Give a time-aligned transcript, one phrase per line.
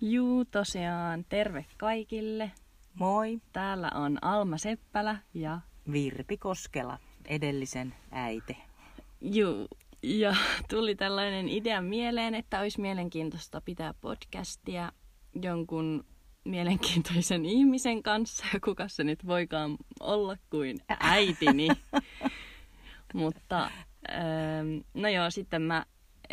[0.00, 2.52] Juu, tosiaan terve kaikille.
[2.94, 5.60] Moi, Täällä on Alma Seppälä ja
[5.92, 8.56] Virpi Koskela, edellisen äiti.
[9.20, 9.68] Juu,
[10.02, 10.36] ja
[10.70, 14.92] tuli tällainen idea mieleen, että olisi mielenkiintoista pitää podcastia
[15.42, 16.04] jonkun
[16.44, 21.68] mielenkiintoisen ihmisen kanssa, ja kuka se nyt voikaan olla kuin äitini.
[23.14, 23.70] Mutta
[24.10, 25.86] ähm, no joo, sitten mä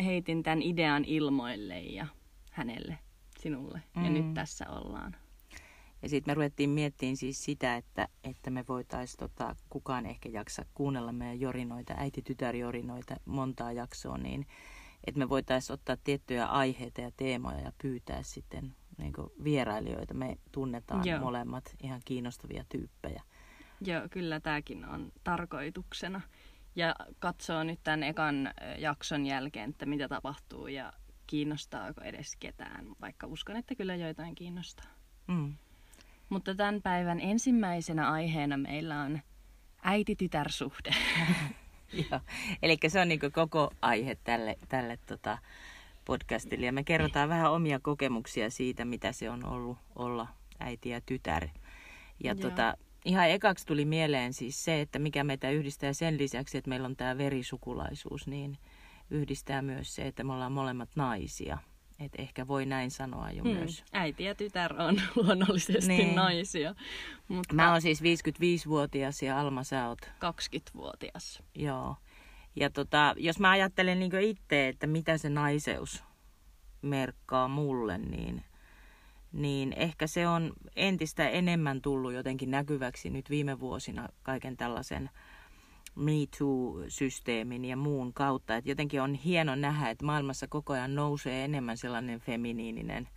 [0.04, 2.08] heitin tämän idean ilmoille ja
[2.52, 2.98] hänelle,
[3.46, 4.13] sinulle, ja Mm.
[4.13, 5.16] nyt tässä ollaan.
[6.02, 10.66] Ja sitten me ruvettiin miettimään siis sitä, että, että me voitaisiin, tota, kukaan ehkä jaksa
[10.73, 14.48] kuunnella meidän jorinoita, äiti-tytär-jorinoita montaa jaksoa, niin
[15.08, 19.13] että me voitaisiin ottaa tiettyjä aiheita ja teemoja ja pyytää sitten niin
[19.44, 20.14] vierailijoita.
[20.14, 21.20] Me tunnetaan Joo.
[21.20, 23.23] molemmat ihan kiinnostavia tyyppejä.
[23.81, 26.22] Joo, kyllä tämäkin on tarkoituksena.
[26.75, 30.94] Ja katsoo nyt tämän ekan jakson jälkeen, että mitä tapahtuu ja
[31.28, 34.92] kiinnostaako edes ketään, vaikka uskon, että kyllä joitain kiinnostaa.
[35.28, 35.54] Mm.
[36.30, 39.20] Mutta tämän päivän ensimmäisenä aiheena meillä on
[39.84, 40.95] äiti-tytär-suhde.
[42.12, 42.20] Joo.
[42.62, 45.38] Eli se on niin koko aihe tälle, tälle tota
[46.06, 46.66] podcastille.
[46.66, 50.28] Ja me kerrotaan vähän omia kokemuksia siitä, mitä se on ollut olla
[50.60, 51.48] äiti ja tytär.
[52.23, 52.36] Ja Joo.
[52.36, 56.86] tota, ihan ekaksi tuli mieleen siis se, että mikä meitä yhdistää sen lisäksi, että meillä
[56.86, 58.58] on tämä verisukulaisuus, niin
[59.09, 61.58] yhdistää myös se, että me ollaan molemmat naisia.
[62.00, 63.52] Et ehkä voi näin sanoa jo Hmm.
[63.53, 63.84] myös.
[63.94, 66.16] Äiti ja tytär on luonnollisesti Niin.
[66.16, 66.75] naisia,
[67.28, 71.44] mutta Mä oon siis 55-vuotias ja Alma sä oot 20-vuotias.
[71.56, 71.95] Joo.
[72.56, 76.03] Ja tota, jos mä ajattelen niin itse, että mitä se naiseus
[76.81, 78.44] merkkaa mulle, niin,
[79.31, 85.09] niin ehkä se on entistä enemmän tullut jotenkin näkyväksi nyt viime vuosina kaiken tällaisen
[85.96, 88.56] Me Too-systeemin ja muun kautta.
[88.56, 93.10] Et jotenkin on hieno nähdä, että maailmassa koko ajan nousee enemmän sellainen feminiininen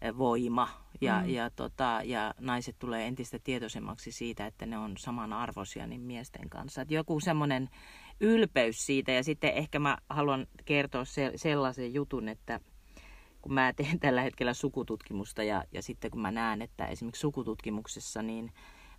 [0.00, 0.68] eh, voima
[1.00, 1.26] ja, Mm.
[1.26, 1.34] mm.
[1.34, 6.82] ja, tota, ja naiset tulee entistä tietoisemmaksi siitä, että ne on samanarvoisia niin miesten kanssa.
[6.82, 7.70] Et joku semmoinen
[8.20, 12.60] ylpeys siitä ja sitten ehkä mä haluan kertoa se, sellaisen jutun, että
[13.42, 18.22] kun mä teen tällä hetkellä sukututkimusta ja, ja sitten kun mä näen, että esimerkiksi sukututkimuksessa
[18.22, 18.52] niin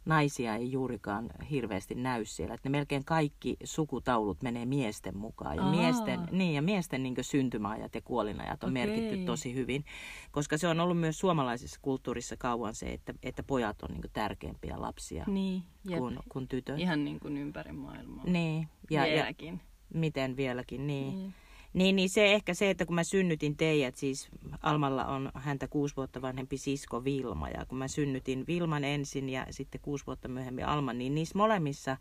[0.07, 2.53] naisia ei juurikaan hirveästi näy siellä.
[2.53, 5.55] Että ne melkein kaikki sukutaulut menee miesten mukaan.
[5.55, 5.71] Ja Aa.
[5.71, 8.87] miesten, niin, ja miesten niin syntymäajat ja kuolinajat on Okei.
[8.87, 9.85] merkitty tosi hyvin.
[10.31, 14.81] Koska se on ollut myös suomalaisessa kulttuurissa kauan se, että, että pojat on niin tärkeämpiä
[14.81, 15.99] lapsia Niin, jep.
[15.99, 16.79] kuin, kuin tytöt.
[16.79, 18.23] Ihan niin kuin ympäri maailmaa.
[18.25, 19.61] Niin, ja, ja Vieläkin.
[19.93, 21.17] miten vieläkin, niin.
[21.17, 21.33] Niin.
[21.77, 24.29] Niin, niin se ehkä se, että kun mä synnytin teidät, siis
[24.61, 29.45] Almalla on häntä kuusi vuotta vanhempi sisko Vilma, ja kun mä synnytin Vilman ensin ja
[29.49, 31.97] sitten kuusi vuotta myöhemmin Alman, niin niissä molemmissa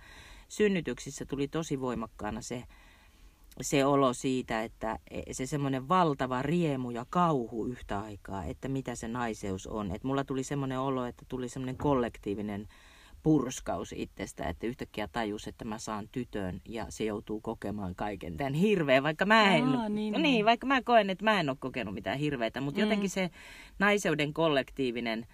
[0.49, 2.65] synnytyksissä tuli tosi voimakkaana se,
[3.61, 4.99] se olo siitä, että
[5.33, 9.93] se semmoinen valtava riemu ja kauhu yhtä aikaa, että mitä se naiseus on.
[9.93, 12.69] Että mulla tuli semmoinen olo, että tuli semmoinen kollektiivinen
[13.31, 18.55] purskaus itsestä, että yhtäkkiä tajus, että mä saan tytön ja se joutuu kokemaan kaiken tämän
[18.55, 20.45] hirveän, vaikka mä en, Aa, niin, niin, niin.
[20.45, 22.83] vaikka mä koen, että mä en ole kokenut mitään hirveitä, mutta Mm.
[22.83, 23.31] jotenkin se
[23.79, 25.27] naiseuden kollektiivinen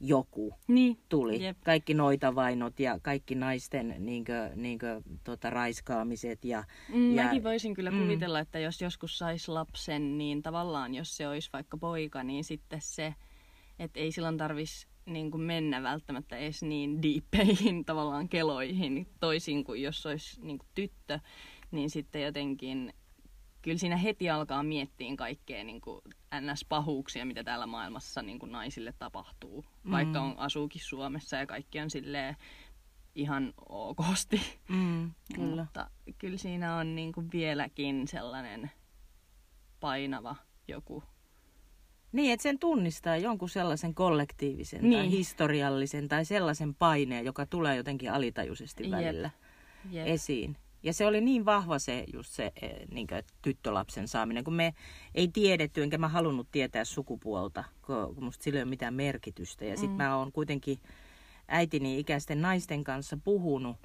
[0.00, 1.44] joku Niin, tuli.
[1.44, 1.56] Jep.
[1.64, 6.64] Kaikki noita vainot ja kaikki naisten niinkö, niinkö, tota, raiskaamiset ja
[6.94, 7.98] Mm, Ja- Mäkin voisin kyllä mm.
[8.02, 12.80] kuvitella, että jos joskus sais lapsen, niin tavallaan jos se olisi vaikka poika, niin sitten
[12.82, 13.14] se,
[13.78, 19.82] että ei silloin tarvis niin kuin mennä välttämättä edes niin diippeihin tavallaan keloihin, toisin kuin
[19.82, 21.20] jos olisi niin kuin tyttö,
[21.70, 22.92] niin sitten jotenkin
[23.62, 26.00] kyllä siinä heti alkaa miettiä kaikkea niin kuin
[26.34, 29.64] NS-pahuuksia, mitä täällä maailmassa niin kuin naisille tapahtuu.
[29.90, 30.26] Vaikka Mm.
[30.30, 32.36] on, asuukin Suomessa ja kaikki on silleen
[33.14, 34.40] ihan okosti.
[34.68, 35.62] mm, kyllä.
[35.62, 38.70] Mutta kyllä siinä on niin kuin vieläkin sellainen
[39.80, 40.36] painava
[40.68, 41.02] joku.
[42.12, 44.98] Niin, että sen tunnistaa jonkun sellaisen kollektiivisen niin.
[44.98, 48.92] tai historiallisen tai sellaisen paineen, joka tulee jotenkin alitajuisesti Jep.
[48.92, 49.30] välillä
[49.90, 50.06] Jep.
[50.06, 50.56] esiin.
[50.82, 53.06] Ja se oli niin vahva se, just se eh, niin
[53.42, 54.74] tyttölapsen saaminen, kun me
[55.14, 59.64] ei tiedetty, enkä mä halunnut tietää sukupuolta, kun musta sillä ei ole mitään merkitystä.
[59.64, 59.96] Ja sitten Mm.
[59.96, 60.78] mä oon kuitenkin
[61.48, 63.76] äitini ikäisten naisten kanssa puhunut,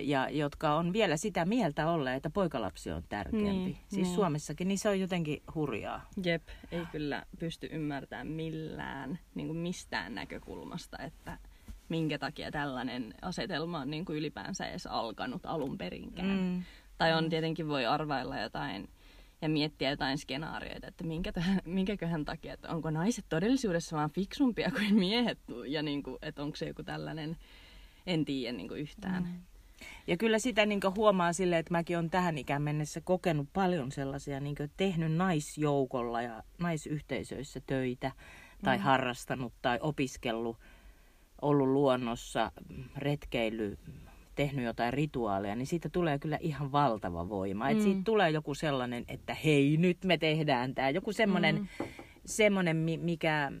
[0.00, 3.48] ja jotka on vielä sitä mieltä olleet, että poikalapsi on tärkeämpi.
[3.48, 4.14] Niin, siis niin.
[4.14, 6.08] Suomessakin, niin se on jotenkin hurjaa.
[6.24, 6.42] Jep,
[6.72, 11.38] ei kyllä pysty ymmärtämään millään, niin kuin mistään näkökulmasta, että
[11.88, 16.38] minkä takia tällainen asetelma on niin kuin ylipäänsä edes alkanut alun perinkään.
[16.38, 16.62] Mm.
[16.98, 18.88] Tai on tietenkin voi arvailla jotain
[19.42, 21.32] ja miettiä jotain skenaarioita, että minkä,
[21.64, 26.56] minkäköhän takia, että onko naiset todellisuudessa vaan fiksumpia kuin miehet ja niin kuin, että onko
[26.56, 27.36] se joku tällainen,
[28.06, 29.22] en tiedä niin kuin yhtään.
[29.22, 29.51] Mm.
[30.06, 34.40] Ja kyllä sitä niin huomaa silleen, että mäkin olen tähän ikään mennessä kokenut paljon sellaisia,
[34.40, 38.12] niin tehnyt naisjoukolla ja naisyhteisöissä töitä
[38.64, 38.82] tai mm.
[38.82, 40.58] harrastanut tai opiskellut,
[41.42, 42.52] ollut luonnossa,
[42.96, 43.78] retkeily,
[44.34, 47.64] tehnyt jotain rituaaleja, niin siitä tulee kyllä ihan valtava voima.
[47.64, 47.70] Mm.
[47.70, 50.90] Et siitä tulee joku sellainen, että hei, nyt me tehdään tämä.
[50.90, 51.86] Joku semmoinen, mm.
[52.26, 53.52] semmoinen mikä,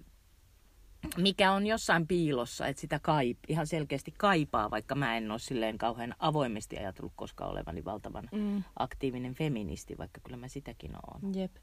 [1.16, 5.78] mikä on jossain piilossa, että sitä kaip, ihan selkeästi kaipaa, vaikka mä en ole silleen
[5.78, 8.62] kauhean avoimesti ajatellut koska olevani valtavan mm.
[8.78, 11.34] aktiivinen feministi, vaikka kyllä mä sitäkin oon.
[11.34, 11.56] Jep.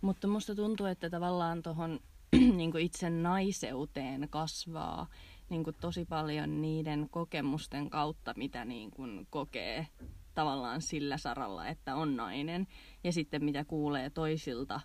[0.00, 2.00] Mutta musta tuntuu, että tavallaan tuohon
[2.56, 5.06] niin itse naiseuteen kasvaa
[5.48, 9.86] niin kuin tosi paljon niiden kokemusten kautta, mitä niin kuin kokee
[10.34, 12.66] tavallaan sillä saralla, että on nainen.
[13.04, 14.80] Ja sitten mitä kuulee toisilta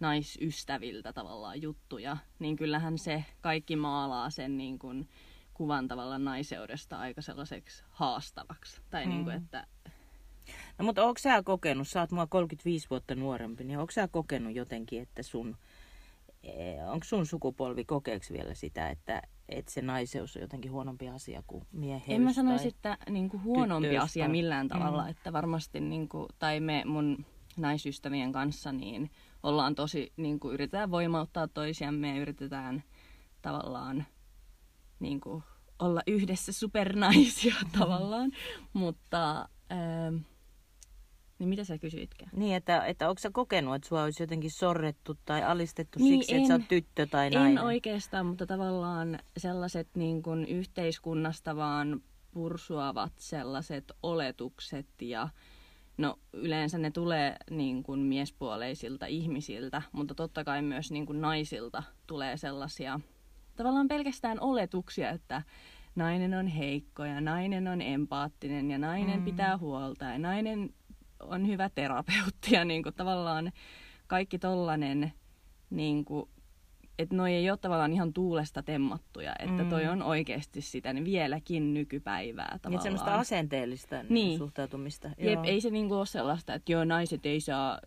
[0.00, 5.08] naisystäviltä tavallaan juttuja, niin kyllähän se kaikki maalaa sen niin kuin
[5.54, 8.80] kuvan tavallaan naiseudesta aika sellaiseksi haastavaksi.
[8.90, 9.10] Tai mm.
[9.10, 9.66] niin kuin, että...
[10.78, 14.54] No mutta onko sä kokenut, sä oot mua 35 vuotta nuorempi, niin onko sä kokenut
[14.54, 15.56] jotenkin, että sun,
[16.42, 21.42] eh, onko sun sukupolvi kokeeksi vielä sitä, että, että se naiseus on jotenkin huonompi asia
[21.46, 22.16] kuin mieheys.
[22.16, 25.10] En mä sanoisi, että niin kuin huonompi tyttöys, asia millään tavalla, mm.
[25.10, 27.24] että varmasti, niin kuin, tai me mun
[27.56, 29.10] naisystävien kanssa, niin
[29.42, 32.82] ollaan tosi, niin kuin, yritetään voimauttaa toisiamme ja yritetään
[33.42, 34.06] tavallaan
[35.00, 35.42] niin kuin,
[35.78, 38.32] olla yhdessä supernaisia tavallaan,
[38.72, 39.48] mutta...
[39.72, 40.16] Ähm,
[41.38, 42.30] niin mitä sä kysyitkään?
[42.36, 46.34] Niin, että, että onko sä kokenut, että sua olisi jotenkin sorrettu tai alistettu niin siksi,
[46.34, 47.58] en, että sä oot tyttö tai nainen?
[47.58, 55.28] En oikeastaan, mutta tavallaan sellaiset niin kuin yhteiskunnasta vaan pursuavat sellaiset oletukset ja
[56.00, 61.82] no yleensä ne tulee niin kuin miespuoleisilta ihmisiltä, mutta totta kai myös niin kuin naisilta
[62.06, 63.00] tulee sellaisia
[63.56, 65.42] tavallaan pelkästään oletuksia, että
[65.94, 69.24] nainen on heikko ja nainen on empaattinen ja nainen mm.
[69.24, 70.74] pitää huolta ja nainen
[71.20, 73.52] on hyvä terapeutti ja niin kuin tavallaan
[74.06, 75.12] kaikki tollanen,
[75.70, 76.28] niin kuin,
[77.02, 79.90] että noi ei ole tavallaan ihan tuulesta temmattuja, että toi mm.
[79.90, 82.70] on oikeasti sitä niin vieläkin nykypäivää niin, tavallaan.
[82.70, 84.38] Niin semmoista asenteellista niin.
[84.38, 85.08] suhtautumista.
[85.18, 85.44] Jep, joo.
[85.44, 87.80] ei se niinku ole sellaista, että joo naiset ei saa,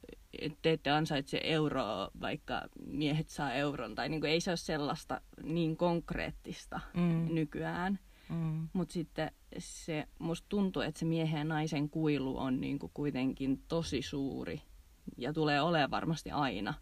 [0.61, 3.95] te ette ansaitse euroa, vaikka miehet saa euron.
[3.95, 7.27] Tai niinku ei se ole sellaista niin konkreettista mm.
[7.31, 7.99] nykyään.
[8.29, 8.67] Mm.
[8.73, 14.01] Mutta sitten se, musta tuntuu, että se miehen ja naisen kuilu on niinku kuitenkin tosi
[14.01, 14.61] suuri
[15.17, 16.73] ja tulee olemaan varmasti aina,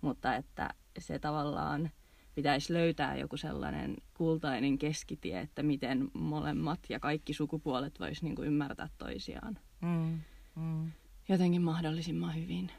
[0.00, 1.90] mutta että se tavallaan
[2.34, 8.88] pitäisi löytää joku sellainen kultainen keskitie, että miten molemmat ja kaikki sukupuolet vois niinku ymmärtää
[8.98, 10.20] toisiaan mm.
[10.56, 10.92] Mm.
[11.28, 12.70] jotenkin mahdollisimman hyvin.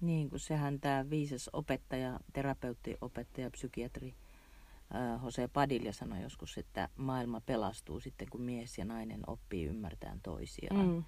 [0.00, 4.14] Niin, kun sehän tämä viisas opettaja, terapeutti, opettaja, psykiatri
[5.24, 10.86] Jose Padilla sanoi joskus, että maailma pelastuu sitten, kun mies ja nainen oppii ymmärtämään toisiaan.
[10.86, 11.04] Mm.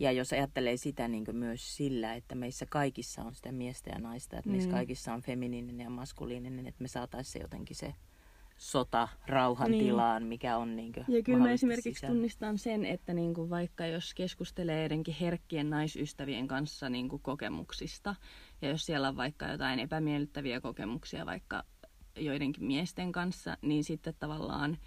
[0.00, 4.38] Ja jos ajattelee sitä niin myös sillä, että meissä kaikissa on sitä miestä ja naista,
[4.38, 4.74] että meissä mm.
[4.74, 7.94] kaikissa on feminiininen ja maskuliininen, että me saataisiin se jotenkin se
[8.56, 9.84] sota rauhan niin.
[9.84, 12.14] tilaan, mikä on niin Ja kyllä mä esimerkiksi sisällä.
[12.14, 18.14] tunnistan sen, että niin kuin vaikka jos keskustelee edenkin herkkien naisystävien kanssa niin kuin kokemuksista,
[18.62, 21.62] ja jos siellä on vaikka jotain epämiellyttäviä kokemuksia vaikka
[22.16, 24.78] joidenkin miesten kanssa, niin sitten tavallaan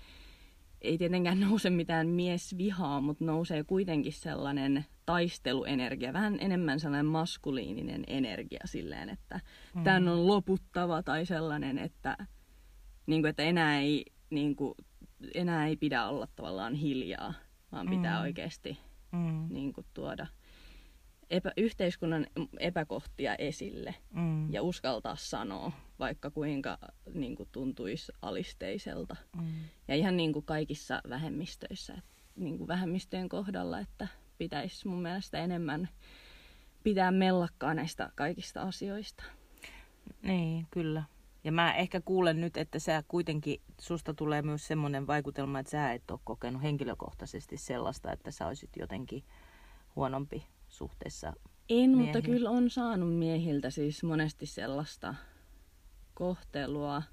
[0.81, 8.59] ei tietenkään nouse mitään miesvihaa, mutta nousee kuitenkin sellainen taisteluenergia, vähän enemmän sellainen maskuliininen energia
[8.65, 9.39] silleen, että
[9.75, 9.83] mm.
[9.83, 12.17] tämän on loputtava tai sellainen, että,
[13.05, 14.74] niin kuin, että enää, ei, niin kuin,
[15.33, 17.33] enää ei pidä olla tavallaan hiljaa,
[17.72, 18.22] vaan pitää mm.
[18.22, 18.77] oikeasti
[19.12, 19.48] mm.
[19.50, 20.27] Niin kuin, tuoda–
[21.33, 22.27] epä, yhteiskunnan
[22.60, 24.53] epäkohtia esille mm.
[24.53, 26.77] ja uskaltaa sanoa, vaikka kuinka
[27.13, 29.15] niin kuin, tuntuisi alisteiselta.
[29.41, 29.48] Mm.
[29.88, 32.01] Ja ihan niin kuin kaikissa vähemmistöissä,
[32.36, 34.07] niin kuin vähemmistöjen kohdalla, että
[34.43, 35.89] pitäisi mun mielestä enemmän
[36.83, 39.23] pitää mellakkaa näistä kaikista asioista.
[40.21, 41.03] Niin, kyllä.
[41.43, 45.91] Ja mä ehkä kuulen nyt, että sä kuitenkin, susta tulee myös semmoinen vaikutelma, että sä
[45.93, 49.23] et ole kokenut henkilökohtaisesti sellaista, että sä olisit jotenkin
[49.95, 51.27] huonompi suhteessa
[51.69, 51.97] En, miehiin?
[51.97, 55.15] mutta kyllä on saanut miehiltä siis monesti sellaista
[56.13, 57.03] kohtelua,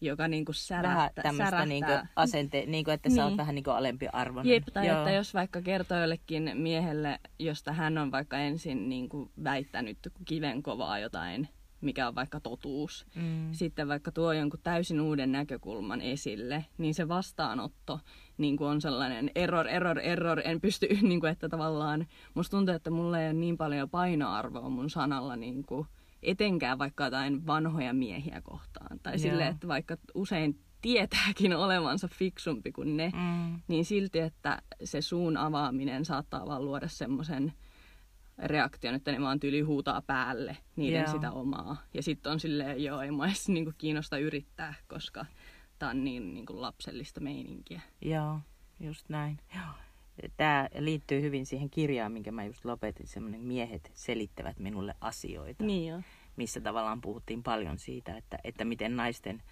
[0.00, 3.16] joka niinku särättä, vähän tämmöistä niinku asente, niinku, että niin.
[3.16, 3.36] sä oot niin.
[3.36, 4.52] vähän niinku alempi arvoinen.
[4.52, 4.98] Jep, tai Joo.
[4.98, 11.48] että jos vaikka kertoo jollekin miehelle, josta hän on vaikka ensin niinku väittänyt kivenkovaa jotain
[11.80, 13.48] mikä on vaikka totuus, mm.
[13.52, 18.00] sitten vaikka tuo jonkun täysin uuden näkökulman esille, niin se vastaanotto
[18.38, 22.74] niin kuin on sellainen error, error, error, en pysty, niin kuin, että tavallaan musta tuntuu,
[22.74, 25.86] että mulla ei ole niin paljon painoarvoa mun sanalla niin kuin,
[26.22, 29.00] etenkään vaikka jotain vanhoja miehiä kohtaan.
[29.02, 33.60] Tai sille, että vaikka usein tietääkin olevansa fiksumpi kuin ne, Mm.
[33.68, 37.52] niin silti, että se suun avaaminen saattaa vaan luoda semmoisen
[38.38, 41.12] reaktion, että ne vaan tyli huutaa päälle niiden Joo.
[41.12, 41.76] sitä omaa.
[41.94, 45.26] Ja sitten on silleen, joo, ei mua edes niinku kiinnosta yrittää, koska
[45.78, 47.80] tää on niin niinku lapsellista meininkiä.
[48.00, 48.40] Joo,
[48.80, 49.38] just näin.
[50.36, 55.88] Tämä liittyy hyvin siihen kirjaan, minkä mä just lopetin, semmoinen miehet selittävät minulle asioita, Niin
[55.88, 56.00] joo.
[56.36, 59.42] missä tavallaan puhuttiin paljon siitä, että, että miten naisten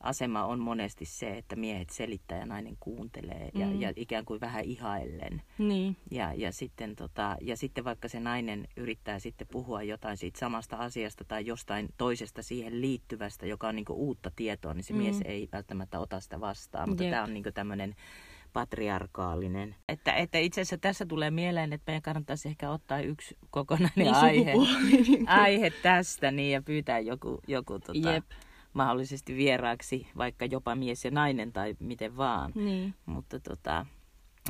[0.00, 3.80] asema on monesti se, että miehet selittää ja nainen kuuntelee ja, Mm.
[3.80, 5.42] ja ikään kuin vähän ihaillen.
[5.58, 5.96] Niin.
[6.10, 10.76] Ja, ja, sitten tota, ja sitten vaikka se nainen yrittää sitten puhua jotain siitä samasta
[10.76, 14.98] asiasta tai jostain toisesta siihen liittyvästä, joka on niinku uutta tietoa, niin se Mm.
[14.98, 15.02] mm.
[15.04, 16.88] mies ei välttämättä ota sitä vastaan.
[16.88, 17.10] Mutta Jep.
[17.12, 17.94] tämä on niinku tämmöinen
[18.52, 19.76] patriarkaalinen.
[19.88, 24.14] Että, että itse asiassa tässä tulee mieleen, että meidän kannattaisi ehkä ottaa yksi kokonainen Niin
[24.14, 24.52] aihe,
[25.26, 28.24] aihe tästä niin, ja pyytää joku, joku tota, Jep.
[28.72, 32.52] mahdollisesti vieraaksi, vaikka jopa mies ja nainen tai miten vaan.
[32.54, 32.94] Niin.
[33.06, 33.86] Mutta tota,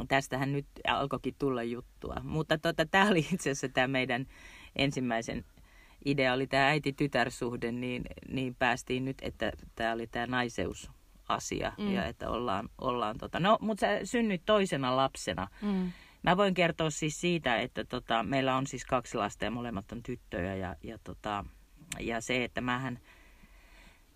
[0.08, 2.16] tästähän nyt alkoikin tulla juttua.
[2.22, 4.26] Mutta tota, tämä oli itse asiassa tämä meidän
[4.76, 5.44] ensimmäisen
[6.04, 10.99] idea, oli tämä äiti-tytär-suhde, niin, niin päästiin nyt, että tämä oli tämä naiseusasia
[11.78, 11.84] Mm.
[11.84, 11.92] mm.
[11.92, 15.48] ja että ollaan, ollaan tota, no, mutta sä synnyit toisena lapsena.
[15.62, 15.92] Mm.
[16.22, 20.02] Mä voin kertoa siis siitä, että tota, meillä on siis kaksi lasta ja molemmat on
[20.02, 21.44] tyttöjä ja, ja, tota,
[22.00, 22.98] ja se, että mähän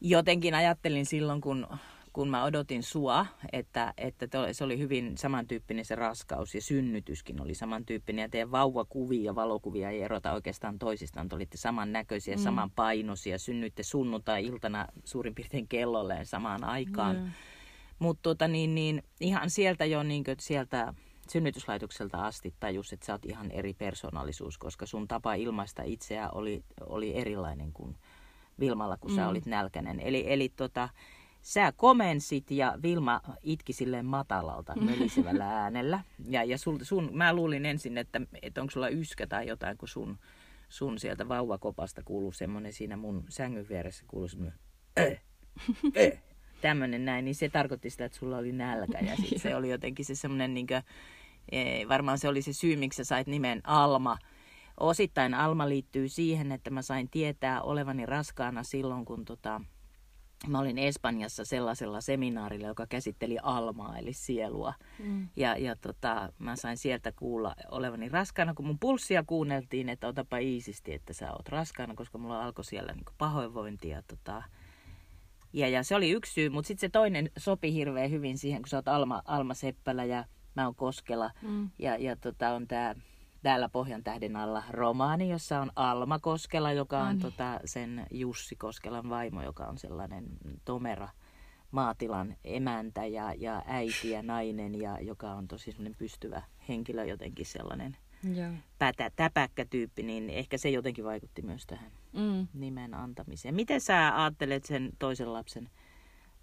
[0.00, 1.66] jotenkin ajattelin silloin, kun,
[2.14, 7.54] kun mä odotin sua, että, että se oli hyvin samantyyppinen se raskaus ja synnytyskin oli
[7.54, 11.28] samantyyppinen ja teidän vauvakuvia ja valokuvia ei erota oikeastaan toisistaan.
[11.28, 12.40] Te olitte samannäköisiä, Mm.
[12.40, 12.44] mm.
[12.44, 17.16] samanpainoisia, synnyitte sunnuntai-iltana suurin piirtein kellolleen samaan aikaan.
[17.16, 17.26] Joo.
[17.98, 20.94] Mutta tota, niin, niin, ihan sieltä jo niin sieltä
[21.28, 26.64] synnytyslaitokselta asti tajus, että sä oot ihan eri persoonallisuus, koska sun tapa ilmaista itseä oli,
[26.80, 27.96] oli erilainen kuin
[28.60, 29.14] Vilmalla, kun mm.
[29.14, 29.16] Mm.
[29.16, 30.00] sä olit nälkäinen.
[30.00, 30.88] Eli, eli tota,
[31.44, 36.00] sä komensit ja Vilma itki silleen matalalta, mölisevällä äänellä.
[36.28, 39.88] Ja, ja sul, sun, mä luulin ensin, että, että onko sulla yskä tai jotain, kun
[39.88, 40.18] sun,
[40.68, 44.58] sun sieltä vauvakopasta kuuluu semmoinen siinä mun sängyn vieressä kuuluu semmoinen
[44.98, 46.22] äh, äh,
[46.60, 48.98] tämmöinen näin, niin se tarkoitti sitä, että sulla oli nälkä.
[48.98, 50.82] Ja sitten se oli jotenkin se semmoinen, niin kuin,
[51.88, 54.18] varmaan se oli se syy, miksi sä sait nimen Alma.
[54.80, 59.60] Osittain Alma liittyy siihen, että mä sain tietää olevani raskaana silloin, kun tota,
[60.48, 64.74] mä olin Espanjassa sellaisella seminaarilla, joka käsitteli Almaa, eli sielua.
[64.98, 65.28] Mm.
[65.36, 70.38] Ja, ja tota, mä sain sieltä kuulla olevani raskaana, kun mun pulssia kuunneltiin, että otapa
[70.38, 73.88] iisisti, että sä oot raskaana, koska mulla alkoi siellä niin pahoinvointi.
[73.88, 74.42] Ja, tota,
[75.52, 78.68] ja, ja se oli yksi syy, mutta sitten se toinen sopi hirveän hyvin siihen, kun
[78.68, 80.24] sä oot Alma, Alma Seppälä ja
[80.56, 81.30] mä oon Koskela.
[81.42, 81.70] Mm.
[81.78, 82.94] Ja, ja tota, on tää
[83.44, 87.20] täällä Pohjan tähden alla romaani, jossa on Alma Koskela, joka on Ai niin.
[87.22, 90.24] tota, sen Jussi Koskelan vaimo, joka on sellainen
[90.64, 91.08] tomera
[91.70, 97.46] maatilan emäntä ja, ja äiti ja nainen, ja joka on tosi semmoinen pystyvä henkilö, jotenkin
[97.46, 97.96] sellainen
[98.34, 98.52] Joo.
[98.78, 102.48] pätä, täpäkkä tyyppi, niin ehkä se jotenkin vaikutti myös tähän Mm.
[102.54, 103.54] nimen antamiseen.
[103.54, 105.70] Miten sä ajattelet sen toisen lapsen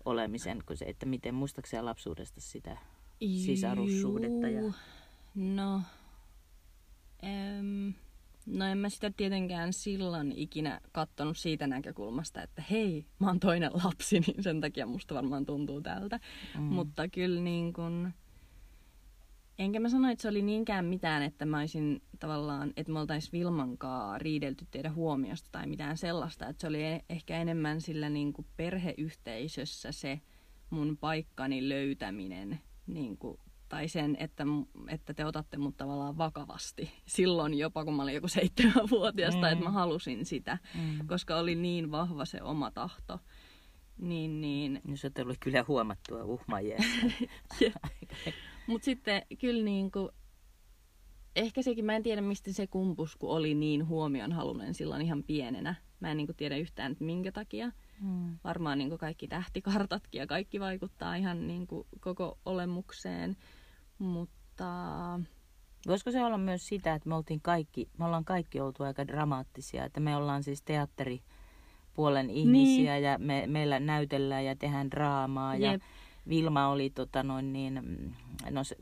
[0.06, 2.78] olemisen, kun se, että miten muistaakseni lapsuudesta sitä
[3.20, 4.48] sisarussuhdetta?
[4.48, 4.62] Ja...
[5.36, 5.82] No,
[7.22, 7.94] em,
[8.46, 13.72] no en mä sitä tietenkään silloin ikinä kattonut siitä näkökulmasta, että hei, mä oon toinen
[13.84, 16.20] lapsi, niin sen takia musta varmaan tuntuu tältä.
[16.58, 16.64] Mm.
[16.64, 18.14] Mutta kyllä niin kun,
[19.60, 23.34] enkä mä sano, että se oli niinkään mitään, että mä olisin tavallaan, että me oltais
[23.34, 26.48] Vilmankaa riidelty teidän huomiosta tai mitään sellaista.
[26.48, 30.22] Että se oli e- ehkä enemmän sillä niin kuin perheyhteisössä se
[30.70, 32.60] mun paikkani löytäminen.
[32.88, 33.40] Niin kuin,
[33.72, 34.44] tai sen, että,
[34.88, 36.92] että te otatte mut tavallaan vakavasti.
[37.06, 39.74] Silloin jopa, kun mä olin joku seitsemänvuotias, tai että mä Mm.
[39.74, 40.58] halusin sitä.
[40.76, 41.08] Mm.
[41.08, 43.20] Koska oli niin vahva se oma tahto.
[43.98, 46.78] Niin, niin No, se oli kyllä huomattua uhmajia.
[48.68, 50.10] Mutta sitten kyllä niin kuin,
[51.36, 55.76] ehkä sekin, mä en tiedä mistä se kumpus, kun oli niin huomionhalunen silloin ihan pienenä.
[56.00, 57.72] Mä en niin kuin tiedä yhtään, että minkä takia.
[58.02, 58.38] Mm.
[58.44, 63.38] Varmaan niin kuin kaikki tähtikartatkin ja kaikki vaikuttaa ihan niin kuin koko olemukseen.
[64.02, 64.66] Mutta
[65.88, 69.86] Voisiko se olla myös sitä, että me, oltiin kaikki, me ollaan kaikki oltu aika dramaattisia,
[69.86, 75.82] että me ollaan siis teatteripuolen ihmisiä ja me, meillä näytellään ja tehdään draamaa ja Jep.
[76.30, 78.12] Vilma oli tota noin niin, mm,
[78.50, 78.76] no se,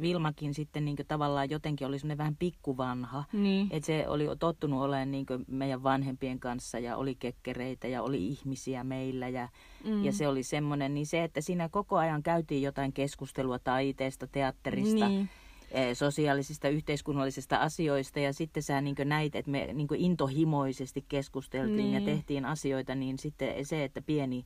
[0.00, 3.24] Vilmakin sitten niin tavallaan jotenkin oli semmoinen vähän pikkuvanha.
[3.32, 8.26] niin, Että se oli tottunut olemaan niin meidän vanhempien kanssa ja oli kekkereitä ja oli
[8.26, 9.48] ihmisiä meillä ja,
[9.84, 14.26] mm, ja se oli semmoinen, niin se, että siinä koko ajan käytiin jotain keskustelua taiteesta,
[14.26, 15.28] teatterista, niin,
[15.70, 22.00] eh, sosiaalisista, yhteiskunnallisista asioista ja sitten sä niin näit, että me niin intohimoisesti keskusteltiin ja
[22.00, 22.04] Niin.
[22.16, 24.44] tehtiin asioita, niin sitten se, että pieni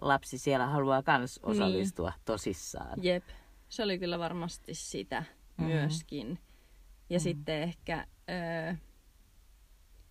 [0.00, 2.20] lapsi siellä haluaa myös osallistua niin.
[2.24, 3.04] tosissaan.
[3.04, 3.24] Jep,
[3.68, 5.72] se oli kyllä varmasti sitä mm-hmm.
[5.72, 6.28] myöskin.
[6.28, 7.18] Ja mm-hmm.
[7.18, 8.74] sitten ehkä, öö,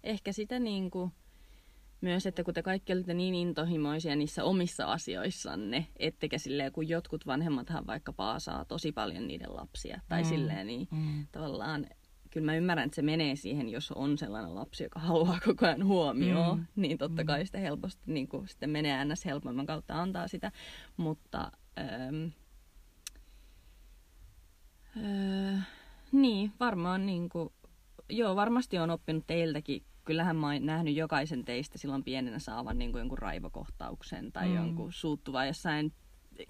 [0.03, 1.12] ehkä sitä niin kuin,
[2.01, 7.25] myös, että kun te kaikki olette niin intohimoisia niissä omissa asioissanne, ettekä silleen, kun jotkut
[7.27, 10.29] vanhemmathan vaikka paasaa tosi paljon niiden lapsia, tai mm.
[10.29, 11.27] silleen, niin mm.
[11.32, 11.88] tavallaan
[12.31, 15.86] kyllä mä ymmärrän, että se menee siihen, jos on sellainen lapsi, joka haluaa koko ajan
[15.86, 16.65] huomioon, mm.
[16.75, 19.25] niin totta kai sitä helposti niin kuin, sitten menee ns.
[19.25, 20.51] helpomman kautta antaa sitä,
[20.98, 22.25] mutta ähm,
[24.98, 25.67] äh,
[26.12, 27.50] niin, varmaan niin kuin,
[28.10, 32.91] joo, varmasti on oppinut teiltäkin kyllähän mä oon nähnyt jokaisen teistä silloin pienenä saavan niin
[32.91, 34.55] kuin jonkun raivokohtauksen tai mm.
[34.55, 35.93] jonkun suuttuva jossain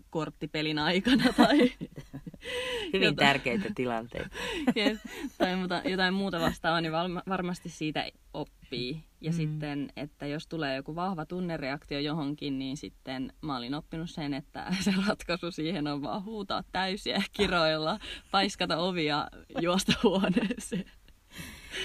[0.10, 1.58] korttipelin aikana tai
[2.94, 4.30] Hyvin jota, tärkeitä tilanteita.
[4.78, 5.00] yes,
[5.38, 6.94] tai muuta, jotain muuta vastaavaa, niin
[7.30, 9.04] varmasti siitä oppii.
[9.22, 9.36] Ja mm.
[9.36, 14.68] sitten, että jos tulee joku vahva tunnereaktio johonkin, niin sitten mä olin oppinut sen, että
[14.86, 18.00] se ratkaisu siihen on vaan huutaa täysiä kiroilla,
[18.32, 19.28] paiskata ovia,
[19.62, 20.92] juosta huoneeseen.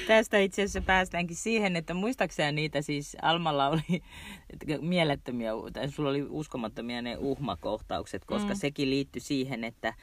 [0.06, 4.02] Tästä itse asiassa päästäänkin siihen, että muistaakseni niitä siis Almalla oli
[4.80, 8.56] mielettömiä, tai sulla oli uskomattomia ne uhmakohtaukset, koska mm.
[8.56, 9.94] sekin liittyi siihen, että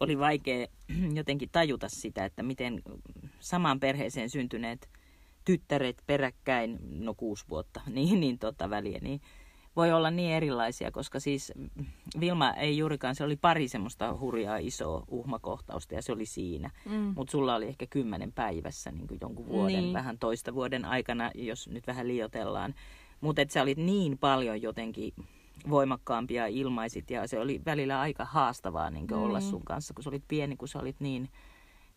[0.00, 0.66] oli vaikea
[1.14, 2.82] jotenkin tajuta sitä, että miten
[3.40, 4.88] samaan perheeseen syntyneet
[5.44, 9.20] tyttäret peräkkäin, no kuusi vuotta, niin, niin tota väliä, niin
[9.78, 11.52] voi olla niin erilaisia, koska siis
[12.20, 16.70] Vilma ei juurikaan, se oli pari semmoista hurjaa isoa uhmakohtausta ja se oli siinä.
[16.84, 17.12] Mm.
[17.16, 19.92] Mutta sulla oli ehkä kymmenen päivässä niin kuin jonkun vuoden, niin.
[19.92, 22.74] vähän toista vuoden aikana, jos nyt vähän liotellaan.
[23.20, 25.12] Mutta sä olit niin paljon jotenkin
[25.70, 29.22] voimakkaampia ilmaisit ja se oli välillä aika haastavaa niin mm.
[29.22, 31.30] olla sun kanssa, kun sä olit pieni, kun sä olit niin,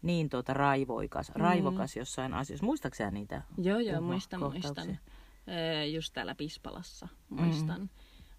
[0.01, 1.41] niin tuota raivoikas, mm.
[1.41, 2.65] raivokas jossain asioissa.
[2.65, 3.41] Muistatko niitä?
[3.57, 4.97] Joo, joo, muistan, muistan.
[5.93, 7.81] Just täällä Pispalassa, muistan.
[7.81, 7.89] Mm.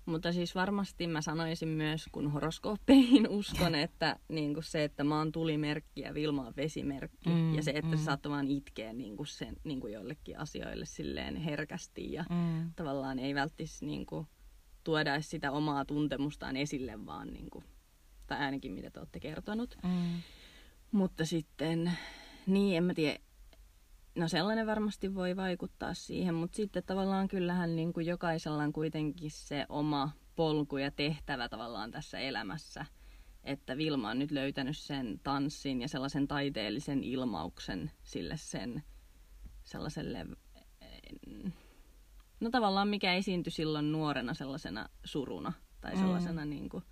[0.06, 5.18] Mutta siis varmasti mä sanoisin myös, kun horoskooppeihin uskon, että niin kuin se, että mä
[5.18, 7.30] oon tulimerkki ja Vilma on vesimerkki.
[7.30, 7.96] Mm, ja se, että mm.
[7.96, 12.12] se saattoi vaan itkeä niin kuin sen, niin kuin jollekin asioille silleen herkästi.
[12.12, 12.72] Ja mm.
[12.76, 14.26] tavallaan ei välttis niin kuin,
[14.84, 17.64] tuoda sitä omaa tuntemustaan esille vaan, niin kuin,
[18.26, 19.76] tai ainakin mitä te olette kertonut.
[19.84, 20.22] Mm.
[20.92, 21.92] Mutta sitten,
[22.46, 23.18] niin en mä tiedä,
[24.14, 29.30] no sellainen varmasti voi vaikuttaa siihen, mutta sitten tavallaan kyllähän niin kuin jokaisella on kuitenkin
[29.30, 32.86] se oma polku ja tehtävä tavallaan tässä elämässä.
[33.44, 38.82] Että Vilma on nyt löytänyt sen tanssin ja sellaisen taiteellisen ilmauksen sille sen
[39.62, 40.26] sellaiselle
[42.40, 46.50] no tavallaan mikä esiintyi silloin nuorena sellaisena suruna tai sellaisena mm.
[46.50, 46.84] niin kuin,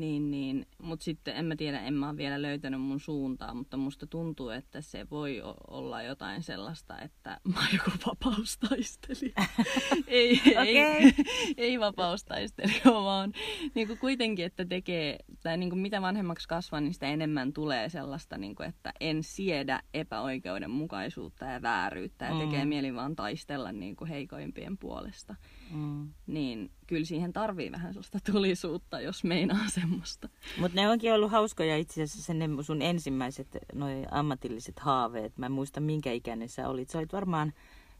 [0.00, 0.66] niin, niin.
[0.82, 4.48] Mutta sitten en mä tiedä, en mä ole vielä löytänyt mun suuntaa, mutta musta tuntuu,
[4.48, 9.34] että se voi olla jotain sellaista, että mä oon joku vapaustaistelija.
[10.06, 11.14] ei, ei,
[11.56, 13.32] ei vapaustaistelija, vaan
[13.74, 17.88] niin kuin kuitenkin, että tekee, tai niin kuin mitä vanhemmaksi kasvan, niin sitä enemmän tulee
[17.88, 22.68] sellaista, niin kuin, että en siedä epäoikeudenmukaisuutta ja vääryyttä ja tekee mm.
[22.68, 25.34] mieli vaan taistella niin kuin heikoimpien puolesta.
[25.70, 26.08] Mm.
[26.26, 30.28] Niin kyllä siihen tarvii vähän sellaista tulisuutta, jos meinaa semmoista.
[30.58, 35.38] Mutta ne onkin ollut hauskoja itse asiassa ne sun ensimmäiset noi ammatilliset haaveet.
[35.38, 36.90] Mä en muista minkä ikäinen sä olit.
[36.90, 37.52] Sä olit varmaan,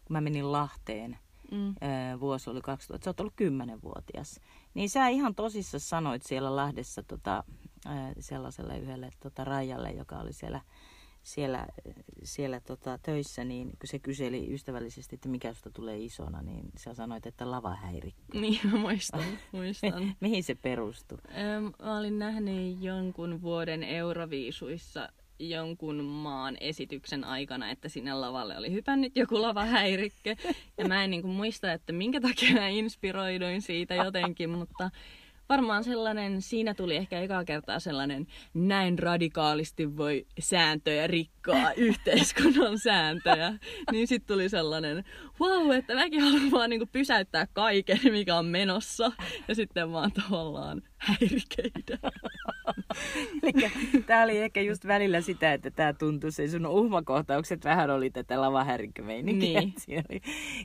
[0.04, 1.18] kun mä menin Lahteen,
[1.50, 1.74] mm.
[2.20, 4.40] vuosi oli 2000, sä oot ollut kymmenenvuotias.
[4.74, 7.44] Niin sä ihan tosissa sanoit siellä Lahdessa tota,
[8.20, 10.60] sellaiselle yhdelle tota, rajalle, joka oli siellä
[11.28, 11.66] siellä,
[12.22, 16.94] siellä tota, töissä, niin kun se kyseli ystävällisesti, että mikä susta tulee isona, niin sä
[16.94, 18.40] sanoit, että lavahäirikkö.
[18.40, 19.24] Niin, mä muistan.
[19.52, 20.14] muistan.
[20.20, 21.18] Mihin se perustui?
[21.82, 29.16] mä olin nähnyt jonkun vuoden Euroviisuissa jonkun maan esityksen aikana, että sinne lavalle oli hypännyt
[29.16, 30.36] joku lavahäirikkö.
[30.78, 34.90] Ja mä en niin kuin, muista, että minkä takia mä inspiroiduin siitä jotenkin, mutta
[35.48, 43.54] varmaan sellainen, siinä tuli ehkä ekaa kertaa sellainen, näin radikaalisti voi sääntöjä rikkoa, yhteiskunnan sääntöjä.
[43.92, 45.04] Niin sitten tuli sellainen,
[45.40, 49.12] wow, että mäkin haluan vaan niinku pysäyttää kaiken, mikä on menossa.
[49.48, 51.98] Ja sitten vaan tavallaan häirikeitä.
[53.42, 53.70] Eli
[54.06, 58.40] tämä oli ehkä just välillä sitä, että tämä tuntui, se sun uhmakohtaukset vähän oli tätä
[58.40, 59.60] lavahärikkömeininkiä.
[59.60, 59.74] Niin.
[59.78, 60.20] Siinä oli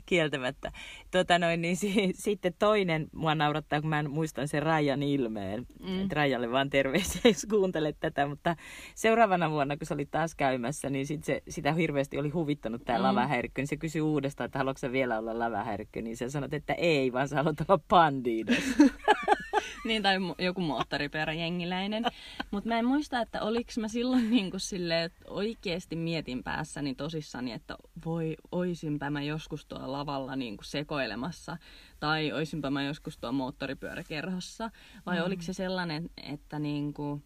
[0.06, 0.72] kieltämättä.
[1.10, 5.66] Tota noin, niin si- sitten toinen mua naurattaa, kun mä en muistan sen Rajan ilmeen.
[5.80, 6.08] Mm.
[6.12, 8.26] Rajalle vaan terveisiä, jos kuuntelet tätä.
[8.26, 8.56] Mutta
[8.94, 12.98] seuraavana vuonna, kun sä olit taas käymässä, niin sit se, sitä hirveästi oli huvittanut tämä
[12.98, 13.02] mm.
[13.02, 13.62] lavahärkkö.
[13.62, 16.02] Niin se kysyi uudestaan, että haluatko vielä olla lavahärkkö.
[16.02, 18.64] Niin sä sanot, että ei, vaan sä haluat olla pandiinos.
[19.84, 22.04] niin, tai joku moottoripyöräjengiläinen.
[22.50, 26.94] Mutta mä en muista, että oliko mä silloin niin kuin silleen, että oikeasti mietin päässäni
[26.94, 31.56] tosissani, että voi, oisinpä mä joskus tuolla lavalla niin kuin sekoilemassa,
[32.00, 34.70] tai oisinpä mä joskus tuolla moottoripyöräkerhossa.
[35.06, 35.24] Vai mm.
[35.24, 37.24] oliko se sellainen, että, niin kuin,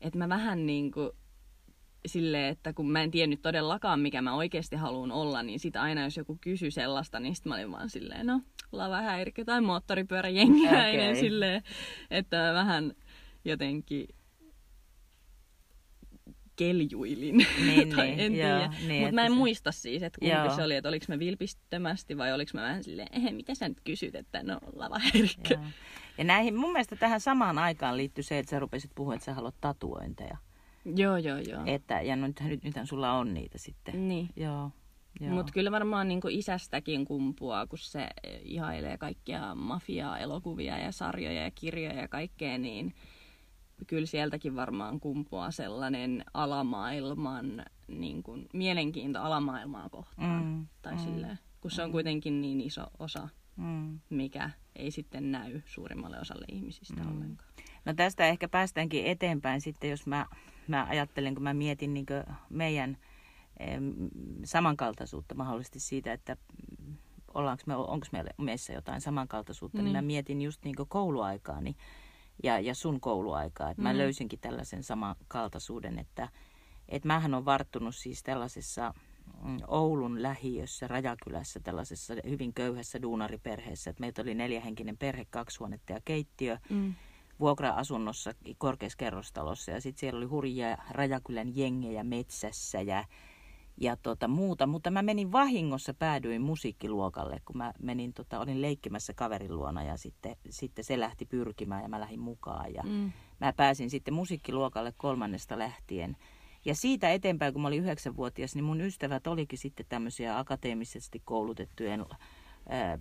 [0.00, 1.10] että mä vähän niin kuin
[2.06, 6.04] silleen, että kun mä en tiennyt todellakaan, mikä mä oikeasti haluan olla, niin sitä aina
[6.04, 8.40] jos joku kysyi sellaista, niin sitten mä olin vaan silleen, no,
[8.72, 11.20] lavahäirikkö tai moottoripyöräjengiläinen okay.
[11.20, 11.62] silleen,
[12.10, 12.92] että mä vähän
[13.44, 14.08] jotenkin
[16.56, 17.46] keljuilin.
[17.66, 18.72] Niin, tai niin, en tiedä.
[18.86, 19.36] Niin, Mutta mä en se...
[19.36, 20.56] muista siis, että kumpi joo.
[20.56, 23.80] se oli, että oliko mä vilpisttömästi vai oliko mä vähän silleen, ehe, mitä sä nyt
[23.84, 25.58] kysyt, että no lavahäirikkö.
[26.18, 29.34] Ja näihin, mun mielestä tähän samaan aikaan liittyy se, että sä rupesit puhua, että sä
[29.34, 30.36] haluat tatuointeja.
[30.84, 31.62] Joo, joo, joo.
[31.66, 34.08] Että, ja nyt, nyt, nythän sulla on niitä sitten.
[34.08, 34.28] Niin.
[34.36, 34.70] Joo.
[35.20, 38.08] Mutta kyllä varmaan niin isästäkin kumpua, kun se
[38.42, 42.94] ihailee kaikkia mafiaa, elokuvia ja sarjoja ja kirjoja ja kaikkea, niin
[43.86, 50.44] kyllä sieltäkin varmaan kumpua sellainen alamaailman, niin kuin, mielenkiinto alamaailmaa kohtaan.
[50.44, 51.92] Mm, tai mm, silleen, kun se on mm.
[51.92, 54.00] kuitenkin niin iso osa, mm.
[54.10, 57.10] mikä ei sitten näy suurimmalle osalle ihmisistä mm.
[57.10, 57.50] ollenkaan.
[57.84, 60.26] No tästä ehkä päästäänkin eteenpäin sitten, jos mä,
[60.68, 62.06] mä ajattelen, kun mä mietin niin
[62.50, 62.98] meidän
[64.44, 66.36] samankaltaisuutta mahdollisesti siitä, että
[67.34, 69.84] ollaanko me, onko meillä meissä jotain samankaltaisuutta, mm.
[69.84, 70.06] niin mä niin.
[70.06, 71.76] mietin just niin kouluaikaani
[72.42, 73.70] ja, ja sun kouluaikaa.
[73.70, 73.88] Että mm.
[73.88, 76.28] mä löysinkin tällaisen samankaltaisuuden, että
[76.88, 78.94] et mähän on varttunut siis tällaisessa
[79.44, 83.90] mm, Oulun lähiössä, Rajakylässä, tällaisessa hyvin köyhässä duunariperheessä.
[83.90, 86.58] Et meitä oli neljähenkinen perhe, kaksi huonetta ja keittiö.
[86.70, 86.94] Mm
[87.40, 93.04] vuokra-asunnossa korkeassa kerrostalossa ja sitten siellä oli hurjia Rajakylän jengejä metsässä ja,
[93.80, 94.66] ja tota, muuta.
[94.66, 99.96] Mutta mä menin vahingossa, päädyin musiikkiluokalle, kun mä menin, tota, olin leikkimässä kaverin luona ja
[99.96, 102.74] sitten, sitten se lähti pyrkimään ja mä lähdin mukaan.
[102.74, 103.12] Ja mm.
[103.40, 106.16] Mä pääsin sitten musiikkiluokalle kolmannesta lähtien.
[106.64, 112.06] Ja siitä eteenpäin, kun mä olin yhdeksänvuotias, niin mun ystävät olikin sitten tämmöisiä akateemisesti koulutettujen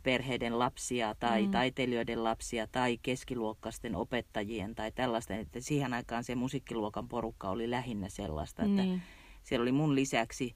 [0.03, 1.51] perheiden lapsia tai mm.
[1.51, 5.35] taiteilijoiden lapsia tai keskiluokkaisten opettajien tai tällaista.
[5.35, 9.01] Että siihen aikaan se musiikkiluokan porukka oli lähinnä sellaista, että niin.
[9.43, 10.55] siellä oli mun lisäksi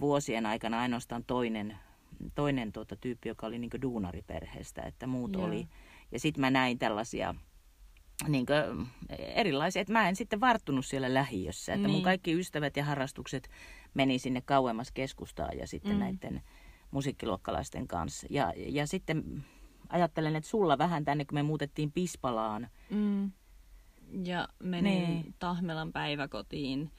[0.00, 1.78] vuosien aikana ainoastaan toinen,
[2.34, 5.44] toinen tuota, tyyppi, joka oli niin duunariperheestä, että muut Joo.
[5.44, 5.68] oli.
[6.12, 7.34] Ja sitten mä näin tällaisia
[8.28, 8.86] niin kuin,
[9.18, 11.72] erilaisia, että mä en sitten varttunut siellä lähiössä.
[11.72, 11.94] Että niin.
[11.94, 13.48] mun kaikki ystävät ja harrastukset
[13.94, 15.98] meni sinne kauemmas keskustaan ja sitten mm.
[15.98, 16.42] näiden
[16.90, 18.26] musiikkiluokkalaisten kanssa.
[18.30, 19.44] Ja, ja sitten
[19.88, 22.68] ajattelen, että sulla vähän tänne, kun me muutettiin Pispalaan.
[22.90, 23.32] Mm.
[24.24, 25.34] Ja menin niin.
[25.38, 26.90] Tahmelan päiväkotiin.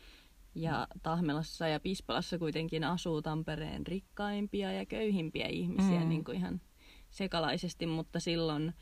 [0.56, 6.10] Ja Tahmelassa ja Pispalassa kuitenkin asuu Tampereen rikkaimpia ja köyhimpiä ihmisiä mm.
[6.10, 6.62] niin kuin ihan
[7.10, 8.74] sekalaisesti, mutta silloin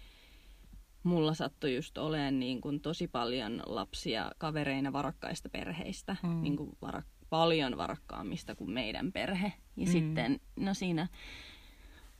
[1.03, 6.41] mulla sattui just olemaan niin kuin tosi paljon lapsia kavereina varakkaista perheistä, mm.
[6.41, 9.53] niin kuin varak- paljon varakkaammista kuin meidän perhe.
[9.77, 9.91] Ja mm.
[9.91, 11.07] sitten, no siinä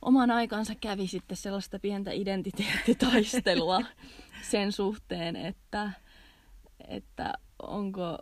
[0.02, 3.80] oman aikansa kävi sitten sellaista pientä identiteettitaistelua
[4.50, 5.92] sen suhteen, että,
[6.88, 8.18] että onko,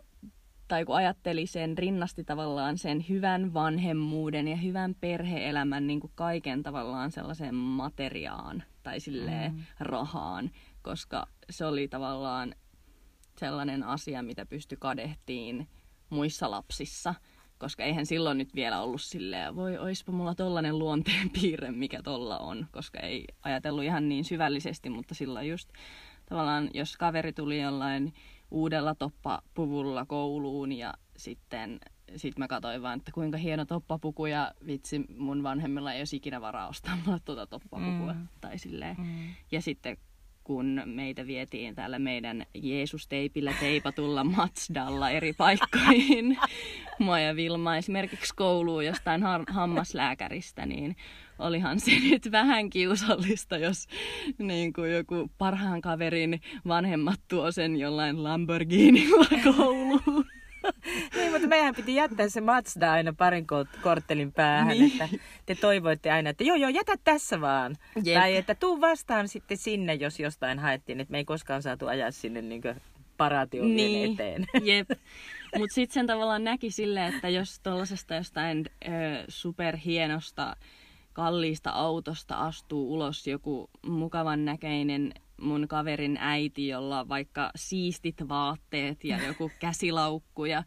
[0.67, 6.63] tai kun ajatteli sen, rinnasti tavallaan sen hyvän vanhemmuuden ja hyvän perheelämän niin kuin kaiken
[6.63, 9.63] tavallaan sellaiseen materiaan tai silleen mm.
[9.79, 12.55] rahaan, koska se oli tavallaan
[13.37, 15.67] sellainen asia, mitä pystyi kadehtiin
[16.15, 17.15] muissa lapsissa.
[17.57, 22.37] Koska eihän silloin nyt vielä ollut silleen, voi oispa mulla tollanen luonteen piirre, mikä tolla
[22.37, 22.67] on.
[22.71, 25.69] Koska ei ajatellut ihan niin syvällisesti, mutta silloin just
[26.29, 28.13] tavallaan, jos kaveri tuli jollain
[28.51, 31.79] uudella toppapuvulla kouluun ja sitten
[32.15, 36.41] sit mä katsoin vaan, että kuinka hieno toppapuku ja vitsi mun vanhemmilla ei olisi ikinä
[36.41, 38.13] varaa ostaa mulle tuota toppapukua.
[38.13, 38.27] Mm.
[38.41, 38.95] Tai silleen.
[38.99, 39.29] Mm.
[39.51, 39.97] Ja sitten
[40.45, 46.37] kun meitä vietiin täällä meidän Jeesus-teipillä teipatulla Matsdalla eri paikkoihin.
[46.99, 50.95] Mua ja Vilma esimerkiksi kouluun jostain hammaslääkäristä, niin
[51.39, 53.87] olihan se nyt vähän kiusallista, jos
[54.37, 60.25] niin kuin joku parhaan kaverin vanhemmat tuo sen jollain Lamborghinilla kouluun.
[61.15, 63.47] niin, mutta meidän piti jättää se Mazda aina parin
[63.81, 64.91] korttelin päähän, niin.
[64.91, 67.75] että te toivoitte aina, että joo joo, jätä tässä vaan.
[68.03, 68.19] Jep.
[68.19, 72.11] Tai että tuu vastaan sitten sinne, jos jostain haettiin, että me ei koskaan saatu ajaa
[72.11, 72.61] sinne niin
[73.17, 74.13] paraatiovien niin.
[74.13, 74.45] eteen.
[74.63, 74.89] Jep.
[75.57, 78.89] Mutta sitten sen tavallaan näki silleen, että jos tuollaisesta jostain ö,
[79.27, 80.55] superhienosta
[81.13, 89.03] kalliista autosta astuu ulos joku mukavan näköinen mun kaverin äiti, jolla on vaikka siistit vaatteet
[89.03, 90.63] ja joku käsilaukku ja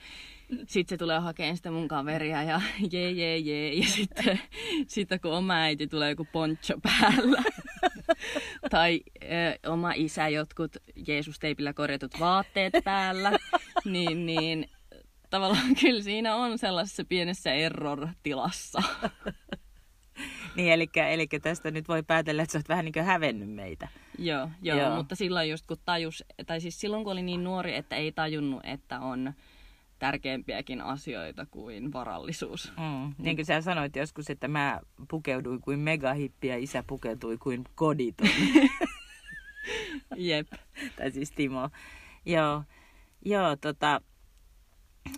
[0.67, 2.61] sitten se tulee hakemaan sitä mun kaveria ja
[2.93, 4.41] jee jee jee ja sitten,
[4.87, 7.43] sitten kun oma äiti tulee joku poncho päällä.
[8.71, 10.77] tai ö, oma isä jotkut
[11.07, 13.33] Jeesus-teipillä korjatut vaatteet päällä,
[13.85, 14.71] niin, niin
[15.31, 18.83] tavallaan kyllä siinä on sellaisessa pienessä error-tilassa.
[20.57, 23.89] niin, eli, eli tästä nyt voi päätellä, että sä oot vähän niin kuin hävennyt meitä.
[24.19, 27.75] Joo, joo, joo, mutta silloin just kun tajus, tai siis silloin kun oli niin nuori,
[27.75, 29.33] että ei tajunnut, että on
[29.99, 32.73] tärkeämpiäkin asioita kuin varallisuus.
[32.77, 33.15] Mm.
[33.19, 38.29] Niin kuin sä sanoit joskus, että mä pukeuduin kuin megahippi ja isä pukeutui kuin koditon.
[40.17, 40.49] Jep.
[40.97, 41.71] tai siis Timo.
[42.27, 42.63] Joo,
[43.25, 44.01] joo tota,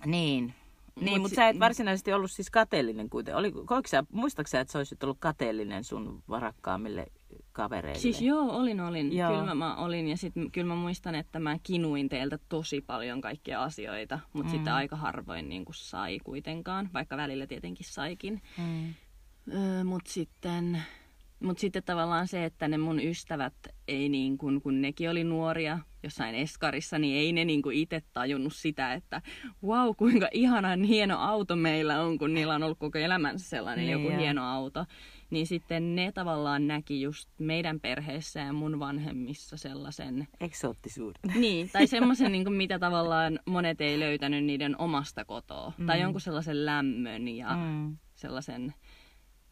[0.06, 0.54] niin.
[1.00, 3.38] Niin, mutta mut sä et varsinaisesti ollut siis kateellinen kuitenkin.
[3.38, 3.52] Oli,
[3.86, 7.06] sä, muistatko sä, että sä olisit ollut kateellinen sun varakkaammille
[7.52, 8.00] kavereille?
[8.00, 9.16] Siis joo, olin, olin.
[9.16, 9.40] Joo.
[9.40, 13.62] Kyllä mä olin ja sitten kyllä mä muistan, että mä kinuin teiltä tosi paljon kaikkia
[13.62, 14.56] asioita, mutta mm.
[14.56, 18.42] sitten aika harvoin niin kuin sai kuitenkaan, vaikka välillä tietenkin saikin.
[18.58, 18.94] Mm.
[19.54, 20.82] Öö, mutta sitten
[21.40, 23.54] mutta sitten tavallaan se, että ne mun ystävät
[23.88, 28.02] ei niin kuin, kun nekin oli nuoria jossain eskarissa, niin ei ne niin kuin itse
[28.12, 29.22] tajunnut sitä, että
[29.64, 33.92] wow, kuinka ihanan hieno auto meillä on, kun niillä on ollut koko elämänsä sellainen niin,
[33.92, 34.18] joku jo.
[34.18, 34.84] hieno auto.
[35.30, 40.28] Niin sitten ne tavallaan näki just meidän perheessä ja mun vanhemmissa sellaisen...
[40.40, 41.20] Eksoottisuuden.
[41.34, 45.72] Niin, tai semmoisen, niin mitä tavallaan monet ei löytänyt niiden omasta kotoa.
[45.78, 45.86] Mm.
[45.86, 47.96] Tai jonkun sellaisen lämmön ja mm.
[48.14, 48.74] sellaisen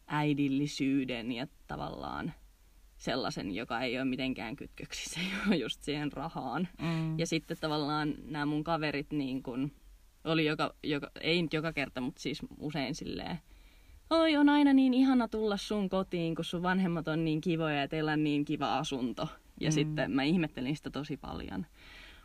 [0.07, 2.33] äidillisyyden ja tavallaan
[2.99, 5.19] sellaisen, joka ei ole mitenkään kytköksissä
[5.61, 6.67] just siihen rahaan.
[6.81, 7.19] Mm.
[7.19, 9.71] Ja sitten tavallaan nämä mun kaverit niin kun,
[10.23, 13.39] oli joka, joka, ei nyt joka kerta, mutta siis usein silleen,
[14.09, 17.87] oi on aina niin ihana tulla sun kotiin, kun sun vanhemmat on niin kivoja ja
[17.87, 19.27] teillä on niin kiva asunto.
[19.59, 19.73] Ja mm.
[19.73, 21.65] sitten mä ihmettelin sitä tosi paljon.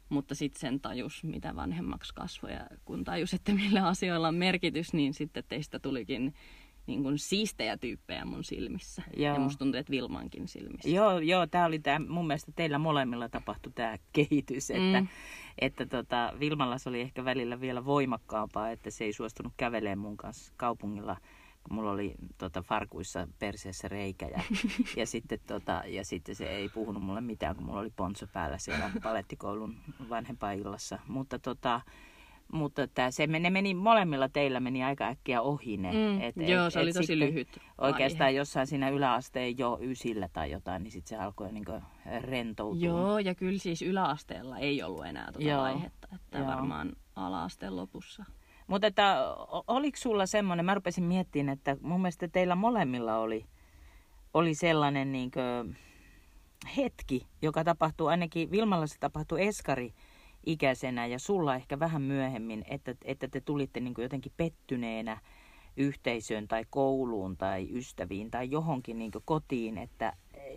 [0.09, 4.93] Mutta sitten sen tajus, mitä vanhemmaksi kasvoi ja kun tajus, että millä asioilla on merkitys,
[4.93, 6.35] niin sitten teistä tulikin
[6.87, 9.03] niin kuin siistejä tyyppejä mun silmissä.
[9.17, 9.35] Joo.
[9.35, 10.89] Ja musta tuntuu, että Vilmankin silmissä.
[10.89, 15.09] Joo, joo tämä oli tää, mun mielestä teillä molemmilla tapahtui tämä kehitys, että, mm.
[15.59, 20.17] että tota, Vilmalla se oli ehkä välillä vielä voimakkaampaa, että se ei suostunut kävelemään mun
[20.17, 21.17] kanssa kaupungilla
[21.71, 24.41] mulla oli tota, farkuissa perseessä reikä ja,
[25.01, 28.59] ja, sitten, tota, ja sitten se ei puhunut mulle mitään, kun mulla oli ponso päällä
[28.59, 29.77] siellä palettikoulun
[30.09, 30.99] vanhempaillassa.
[31.09, 31.81] Mutta tota,
[32.53, 35.93] mutta että se, ne meni, molemmilla teillä meni aika äkkiä ohi ne.
[35.93, 38.39] Mm, et, joo, et, se oli et tosi lyhyt Oikeastaan aihe.
[38.39, 41.65] jossain siinä yläasteen jo ysillä tai jotain, niin sitten se alkoi niin
[42.21, 42.87] rentoutua.
[42.87, 46.47] Joo, ja kyllä siis yläasteella ei ollut enää tuota joo, vaihetta, että joo.
[46.47, 48.25] varmaan alaasteen lopussa.
[48.67, 49.35] Mutta että
[49.67, 53.47] oliko sulla semmoinen, mä rupesin miettimään, että mun mielestä teillä molemmilla oli,
[54.35, 55.77] oli sellainen niin kuin,
[56.77, 59.95] hetki, joka tapahtuu, ainakin Vilmalla se tapahtui Eskari
[60.47, 65.21] ikäisenä ja sulla ehkä vähän myöhemmin, että, että te tulitte niin kuin jotenkin pettyneenä
[65.77, 70.13] yhteisöön tai kouluun tai ystäviin tai johonkin niin kotiin, että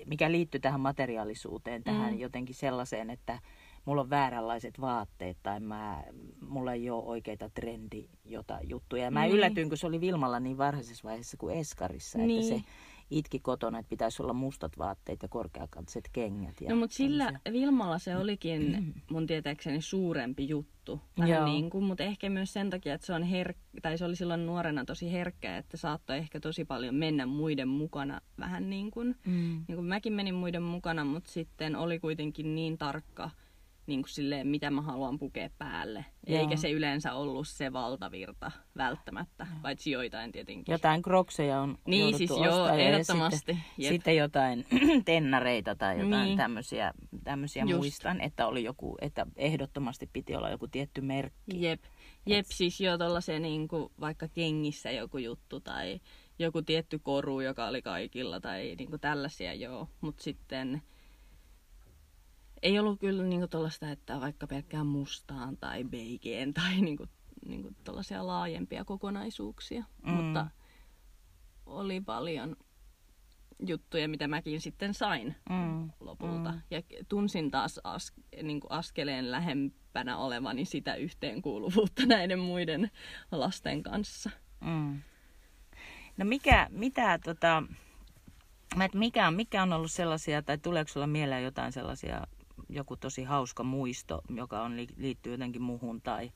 [0.05, 2.19] mikä liittyy tähän materiaalisuuteen, tähän mm.
[2.19, 3.39] jotenkin sellaiseen, että
[3.87, 6.03] mulla on vääränlaiset vaatteet tai mä,
[6.41, 9.03] mulla ei ole oikeita trendi jota juttuja.
[9.03, 9.35] Ja mä niin.
[9.35, 12.53] yllätyin, kun se oli Vilmalla niin varhaisessa vaiheessa kuin Eskarissa, niin.
[12.53, 12.71] että se
[13.11, 16.61] itki kotona, että pitäisi olla mustat vaatteet ja korkeakantset kengät.
[16.61, 17.39] Ja no mutta sillä.
[17.51, 18.77] Vilmalla se olikin
[19.11, 21.01] mun tietääkseni suurempi juttu.
[21.19, 24.15] Vähän niin kuin, mutta ehkä myös sen takia, että se, on herk- tai se oli
[24.15, 28.21] silloin nuorena tosi herkkä, että saattoi ehkä tosi paljon mennä muiden mukana.
[28.39, 29.65] Vähän niin kuin, mm.
[29.67, 33.29] niin kuin mäkin menin muiden mukana, mutta sitten oli kuitenkin niin tarkka–
[33.87, 36.05] niin kuin silleen, mitä mä haluan pukea päälle.
[36.27, 36.39] Joo.
[36.39, 39.59] Eikä se yleensä ollut se valtavirta välttämättä, joo.
[39.61, 40.71] paitsi joitain tietenkin.
[40.71, 43.37] Jotain krokseja on Niin siis joo, ehdottomasti.
[43.37, 44.65] Sitten, sitten jotain
[45.05, 46.37] tennareita tai jotain niin.
[46.37, 51.63] tämmöisiä, tämmöisiä muistan, että oli joku, että ehdottomasti piti olla joku tietty merkki.
[51.63, 51.83] Jep,
[52.25, 52.51] Jep Et...
[52.51, 55.99] siis joo tollasia niin kuin vaikka kengissä joku juttu tai
[56.39, 60.81] joku tietty koru, joka oli kaikilla tai niin kuin tällaisia joo, mutta sitten
[62.61, 67.05] ei ollut kyllä niinku tuollaista, että vaikka pelkkään mustaan tai beigeen tai niinku,
[67.45, 69.83] niinku tuollaisia laajempia kokonaisuuksia.
[70.05, 70.11] Mm.
[70.11, 70.47] Mutta
[71.65, 72.55] oli paljon
[73.67, 75.89] juttuja, mitä mäkin sitten sain mm.
[75.99, 76.51] lopulta.
[76.51, 76.61] Mm.
[76.71, 82.91] Ja tunsin taas as, niin kuin askeleen lähempänä olevani sitä yhteenkuuluvuutta näiden muiden
[83.31, 84.29] lasten kanssa.
[84.61, 85.01] Mm.
[86.17, 87.63] No mikä, mitä tota,
[88.93, 92.27] mikä, mikä on ollut sellaisia, tai tuleeko sulla mieleen jotain sellaisia
[92.69, 96.31] joku tosi hauska muisto, joka on, liittyy jotenkin muuhun tai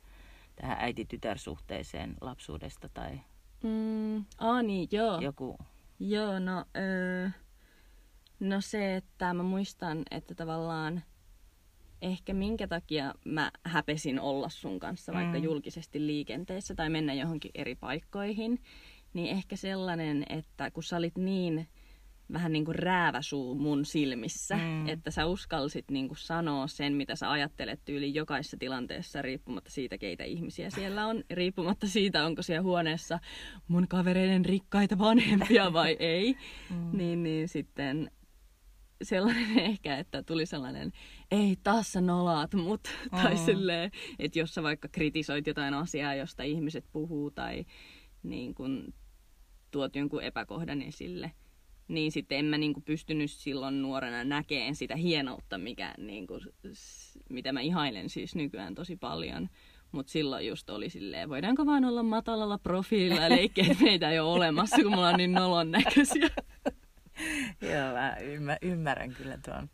[0.56, 3.20] tähän äiti-tytär-suhteeseen lapsuudesta tai...
[3.64, 5.22] Mm, aa niin, joo.
[5.22, 5.58] Joku...
[6.00, 7.30] Joo, no, öö,
[8.40, 11.04] no se, että mä muistan, että tavallaan
[12.02, 15.44] ehkä minkä takia mä häpesin olla sun kanssa vaikka mm.
[15.44, 18.62] julkisesti liikenteessä tai mennä johonkin eri paikkoihin,
[19.14, 21.68] niin ehkä sellainen, että kun sä olit niin
[22.34, 24.88] vähän niin kuin rääväsuu mun silmissä, Mm.
[24.90, 29.98] että sä uskalsit niin kuin sanoa sen, mitä sä ajattelet tyyli jokaisessa tilanteessa, riippumatta siitä,
[29.98, 33.20] keitä ihmisiä siellä on, riippumatta siitä, onko siellä huoneessa
[33.68, 36.36] mun kavereiden rikkaita vanhempia vai ei,
[36.70, 36.98] Mm.
[36.98, 38.12] niin, niin sitten
[39.04, 40.92] sellainen ehkä, että tuli sellainen,
[41.32, 42.82] ei taas sä nolaat mut,
[43.22, 43.38] tai Mm.
[43.46, 47.66] silleen, että jos sä vaikka kritisoit jotain asiaa, josta ihmiset puhuu, tai
[48.24, 48.94] niin kun
[49.72, 51.32] tuot jonkun epäkohdan esille,
[51.92, 56.42] niin sitten en mä niin kuin pystynyt silloin nuorena näkeen sitä hienoutta, mikä, niin kuin,
[56.74, 59.50] s- mitä mä ihailen siis nykyään tosi paljon.
[59.92, 64.20] Mutta silloin just oli silleen, voidaanko vaan olla matalalla profiililla ja leikkiä, että meitä ei
[64.20, 66.30] ole olemassa, kun me ollaan niin nolon näköisiä.
[67.74, 69.70] Joo, mä ymmär, ymmärrän kyllä tuon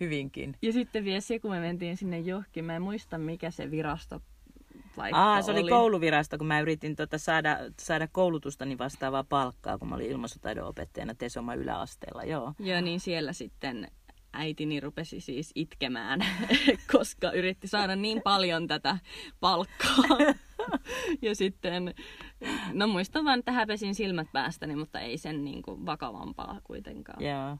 [0.00, 0.56] hyvinkin.
[0.62, 4.20] Ja sitten vielä se, kun me mentiin sinne johonkin, mä en muista mikä se virasto
[4.96, 9.88] paikka Aa, se oli, kouluvirasto, kun mä yritin tota saada, saada koulutustani vastaavaa palkkaa, kun
[9.88, 12.52] mä olin ilmaisutaidon opettajana Tesoma yläasteella, joo.
[12.58, 13.88] Joo, niin siellä sitten
[14.32, 16.20] äitini rupesi siis itkemään,
[16.92, 18.98] koska yritti saada niin paljon tätä
[19.40, 20.04] palkkaa.
[21.22, 21.94] ja sitten,
[22.72, 27.24] no muistan vaan, että häpesin silmät päästäni, mutta ei sen niin kuin vakavampaa kuitenkaan.
[27.24, 27.58] Joo.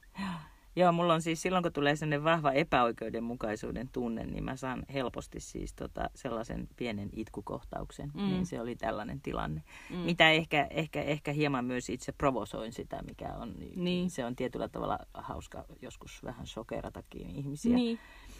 [0.76, 5.40] Joo, mulla on siis silloin, kun tulee sellainen vahva epäoikeudenmukaisuuden tunne, niin mä saan helposti
[5.40, 8.10] siis tota, sellaisen pienen itkukohtauksen.
[8.14, 8.22] Mm.
[8.22, 9.62] Niin se oli tällainen tilanne.
[9.90, 9.96] Mm.
[9.96, 13.54] Mitä ehkä, ehkä, ehkä hieman myös itse provosoin sitä, mikä on.
[13.76, 14.10] Niin.
[14.10, 17.74] Se on tietyllä tavalla hauska joskus vähän sokeratakin ihmisiä.
[17.74, 17.98] Niin.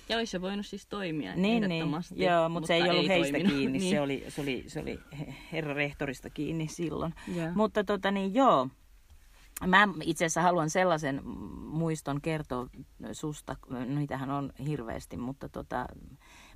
[0.08, 1.86] Ja olisi se voinut siis toimia Niin, niin.
[2.14, 3.58] Joo, mutta, se ei ollut heistä toiminut.
[3.58, 3.78] kiinni.
[3.78, 3.90] niin.
[3.90, 4.98] Se, oli, se, oli, se oli
[5.52, 7.14] herra rehtorista kiinni silloin.
[7.34, 7.48] Joo.
[7.54, 8.68] Mutta tota niin, joo.
[9.66, 11.26] Mä itse asiassa haluan sellaisen
[11.58, 12.66] muiston kertoa
[13.12, 15.86] susta, no niitähän on hirveästi, mutta tota,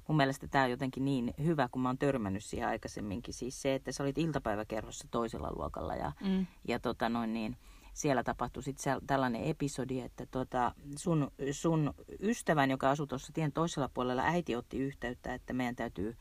[0.08, 3.34] mun mielestä tämä on jotenkin niin hyvä, kun mä oon törmännyt siihen aikaisemminkin.
[3.34, 6.46] Siis se, että sä olit iltapäiväkerhossa toisella luokalla ja, Mm.
[6.68, 7.56] ja tota noin niin,
[7.92, 13.90] siellä tapahtui sitten tällainen episodi, että tota, sun, sun ystävän, joka asui tuossa tien toisella
[13.94, 16.16] puolella, äiti otti yhteyttä, että meidän täytyy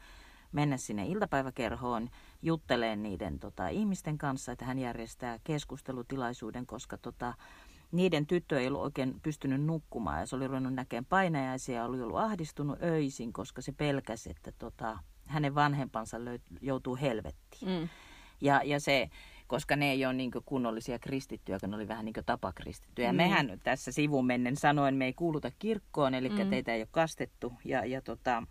[0.51, 2.09] mennä sinne iltapäiväkerhoon
[2.41, 7.33] jutteleen niiden tota, ihmisten kanssa, että hän järjestää keskustelutilaisuuden, koska tota,
[7.91, 12.01] niiden tyttö ei ollut oikein pystynyt nukkumaan ja se oli ruvennut näkemään painajaisia ja oli
[12.01, 17.81] ollut ahdistunut öisin, koska se pelkäsi, että tota, hänen vanhempansa löy- joutuu helvettiin.
[17.81, 17.89] Mm.
[18.41, 19.09] Ja, ja se,
[19.47, 23.11] koska ne ei ole niin kunnollisia kristittyjä, kun ne oli vähän niin tapakristittyjä.
[23.11, 23.15] Mm.
[23.17, 26.49] Mehän tässä sivumennen sanoen, me ei kuuluta kirkkoon, eli mm.
[26.49, 27.53] teitä ei ole kastettu.
[27.65, 28.43] Ja, ja tota,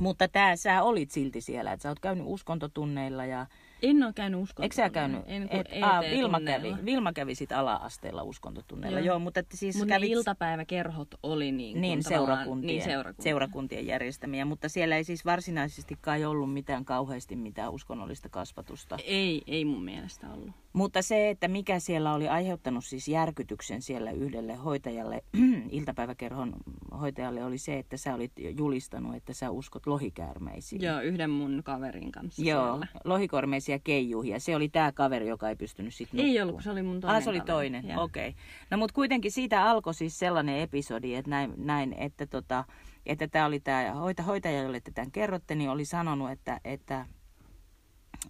[0.00, 3.46] mutta tää, sä olit silti siellä, että sä oot käynyt uskontotunneilla ja...
[3.82, 4.64] En ole käynyt uskontotunneilla.
[4.64, 5.22] Eikö sä käynyt?
[5.26, 8.98] En, Et, aa, Vilma, kävi, Vilma kävi sit ala-asteella uskontotunneilla.
[9.00, 9.06] Joo.
[9.06, 10.10] Joo, mutta että siis ne kävit...
[10.10, 13.22] iltapäiväkerhot oli niin, Niin, tavallaan- seurakuntien, Niin, seurakuntien.
[13.22, 18.96] seurakuntien järjestämiä, mutta siellä ei siis varsinaisesti kai ollut mitään kauheasti mitään uskonnollista kasvatusta.
[19.04, 20.50] Ei, ei mun mielestä ollut.
[20.72, 25.24] Mutta se, että mikä siellä oli aiheuttanut siis järkytyksen siellä yhdelle hoitajalle,
[25.70, 26.52] iltapäiväkerhon
[27.00, 30.82] hoitajalle, oli se, että sä olit julistanut, että sä uskot lohikäärmeisiin.
[30.82, 32.86] Joo, yhden mun kaverin kanssa Joo, siellä.
[33.04, 34.40] lohikormeisia keijuhia.
[34.40, 37.22] Se oli tämä kaveri, joka ei pystynyt sitten Ei ollut, se oli mun toinen Ah,
[37.22, 37.52] se oli kaveri.
[37.52, 38.28] toinen, okei.
[38.28, 38.40] Okay.
[38.70, 42.64] No mutta kuitenkin siitä alkoi siis sellainen episodi, että näin, näin että tota,
[43.06, 47.06] että tämä oli tämä hoita, hoitaja, jolle te tämän kerrotte, niin oli sanonut, että, että,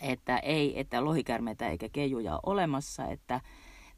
[0.00, 3.40] että ei, että lohikärmeitä eikä keijuja ole olemassa, että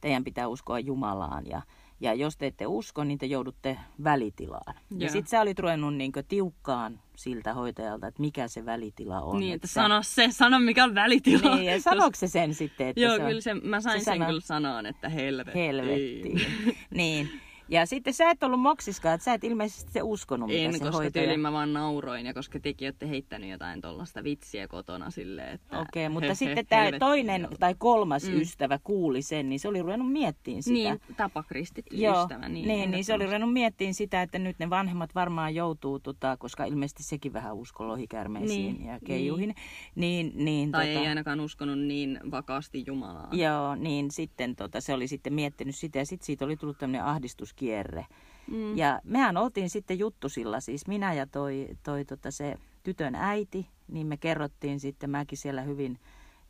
[0.01, 1.63] teidän pitää uskoa Jumalaan ja,
[2.01, 4.75] ja jos te ette usko, niin te joudutte välitilaan.
[4.91, 5.09] Ja Joo.
[5.13, 9.41] sitten sä olit ruvennut niin tiukkaan siltä hoitajalta, että mikä se välitila on.
[9.41, 11.55] Niin, että sä- sano se, sano mikä on välitila.
[11.57, 14.05] Niin, ja sanoiko se sen sitten, että Joo, se on kyllä se, mä sain se
[14.05, 15.59] sen sana- kyllä sanoa, että helvetti.
[15.59, 16.41] helvettiin.
[16.91, 17.31] niin.
[17.69, 20.79] Ja sitten sä et ollut moksiskaan, että sä et ilmeisesti se uskonut, mitä En, se
[20.79, 21.23] koska hoitaja...
[21.23, 25.79] tyyliin mä vaan nauroin ja koska tekin olette heittänyt jotain tuollaista vitsiä kotona silleen, että...
[25.79, 27.59] Okei, mutta he- sitten he- tämä toinen joutuu.
[27.59, 28.41] tai kolmas Mm.
[28.41, 30.75] ystävä kuuli sen, niin se oli ruvennut miettimään sitä.
[30.75, 32.49] Niin, tapakristitty Joo, ystävä.
[32.49, 36.37] niin, niin, niin se oli ruvennut miettimään sitä, että nyt ne vanhemmat varmaan joutuu, tota,
[36.37, 39.55] koska ilmeisesti sekin vähän uskoo lohikärmeisiin Niin, ja keijuihin.
[39.95, 43.29] Niin, niin, Tai tota, ei ainakaan uskonut niin vakaasti Jumalaa.
[43.33, 47.05] Joo, niin sitten tota, se oli sitten miettinyt sitä ja sitten siitä oli tullut tämmöinen
[47.53, 48.07] ahdistuskierre.
[48.51, 48.77] Mm.
[48.77, 54.07] Ja mehän oltiin sitten juttusilla, siis minä ja toi, toi tota se tytön äiti, niin
[54.07, 55.99] me kerrottiin sitten, mäkin siellä hyvin,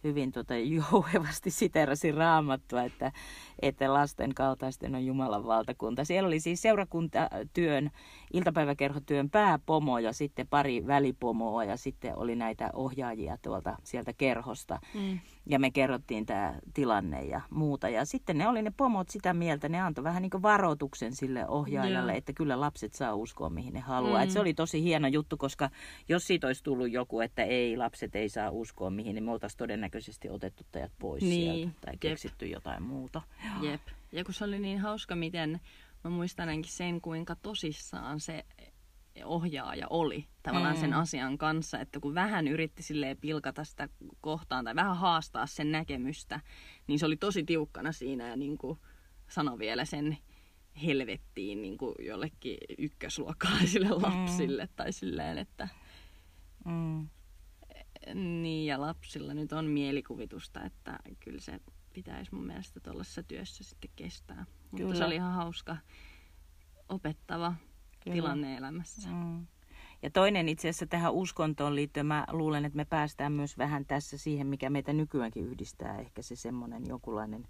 [0.04, 3.12] hyvin tota jouhevasti siterasin raamattua, että,
[3.62, 6.04] että lasten kaltaisten on Jumalan valtakunta.
[6.04, 7.90] Siellä oli siis seurakuntatyön,
[8.32, 14.78] iltapäiväkerhotyön pääpomo ja sitten pari välipomoa ja sitten oli näitä ohjaajia tuolta sieltä kerhosta.
[14.94, 15.18] Mm.
[15.46, 17.88] Ja me kerrottiin tämä tilanne ja muuta.
[17.88, 21.48] Ja sitten ne oli ne pomot sitä mieltä, ne antoi vähän niin kuin varoituksen sille
[21.48, 22.18] ohjaajalle, Joo.
[22.18, 24.18] että kyllä lapset saa uskoa mihin ne haluaa.
[24.18, 24.24] Mm.
[24.24, 25.70] Et se oli tosi hieno juttu, koska
[26.08, 29.58] jos siitä olisi tullut joku, että ei, lapset ei saa uskoa mihin, niin me oltaisiin
[29.58, 32.00] todennäköisesti otettu teidät pois Niin, sieltä tai jep.
[32.00, 33.22] keksitty jotain muuta.
[33.62, 33.80] Jep.
[34.12, 35.60] Ja kun se oli niin hauska, miten
[36.04, 38.44] mä muistan ainakin sen, kuinka tosissaan se
[39.24, 40.80] ohjaaja oli tavallaan Mm.
[40.80, 43.88] sen asian kanssa, että kun vähän yritti silleen pilkata sitä
[44.20, 46.40] kohtaan tai vähän haastaa sen näkemystä,
[46.86, 48.78] niin se oli tosi tiukkana siinä ja niin kuin
[49.28, 50.18] sanoi vielä sen
[50.86, 55.68] helvettiin niin kuin jollekin ykkösluokkalaisille lapsille tai silleen, että
[56.64, 57.08] Mm.
[58.14, 61.60] niin ja lapsilla nyt on mielikuvitusta, että kyllä se
[61.92, 64.46] pitäisi mun mielestä tuollaisessa työssä sitten kestää.
[64.72, 64.94] Mutta Kyllä.
[64.94, 65.76] se oli ihan hauska,
[66.88, 67.54] opettava
[68.04, 68.14] Kyllä.
[68.14, 69.08] tilanne elämässä.
[69.10, 69.46] Mm.
[70.02, 74.18] Ja toinen itse asiassa tähän uskontoon liittyen, mä luulen, että me päästään myös vähän tässä
[74.18, 75.98] siihen, mikä meitä nykyäänkin yhdistää.
[75.98, 77.48] Ehkä se semmoinen jonkunlainen,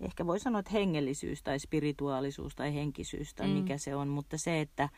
[0.00, 3.52] ehkä voi sanoa, että hengellisyys tai spirituaalisuus tai henkisyys tai Mm.
[3.52, 4.08] mikä se on.
[4.08, 4.88] Mutta se, että,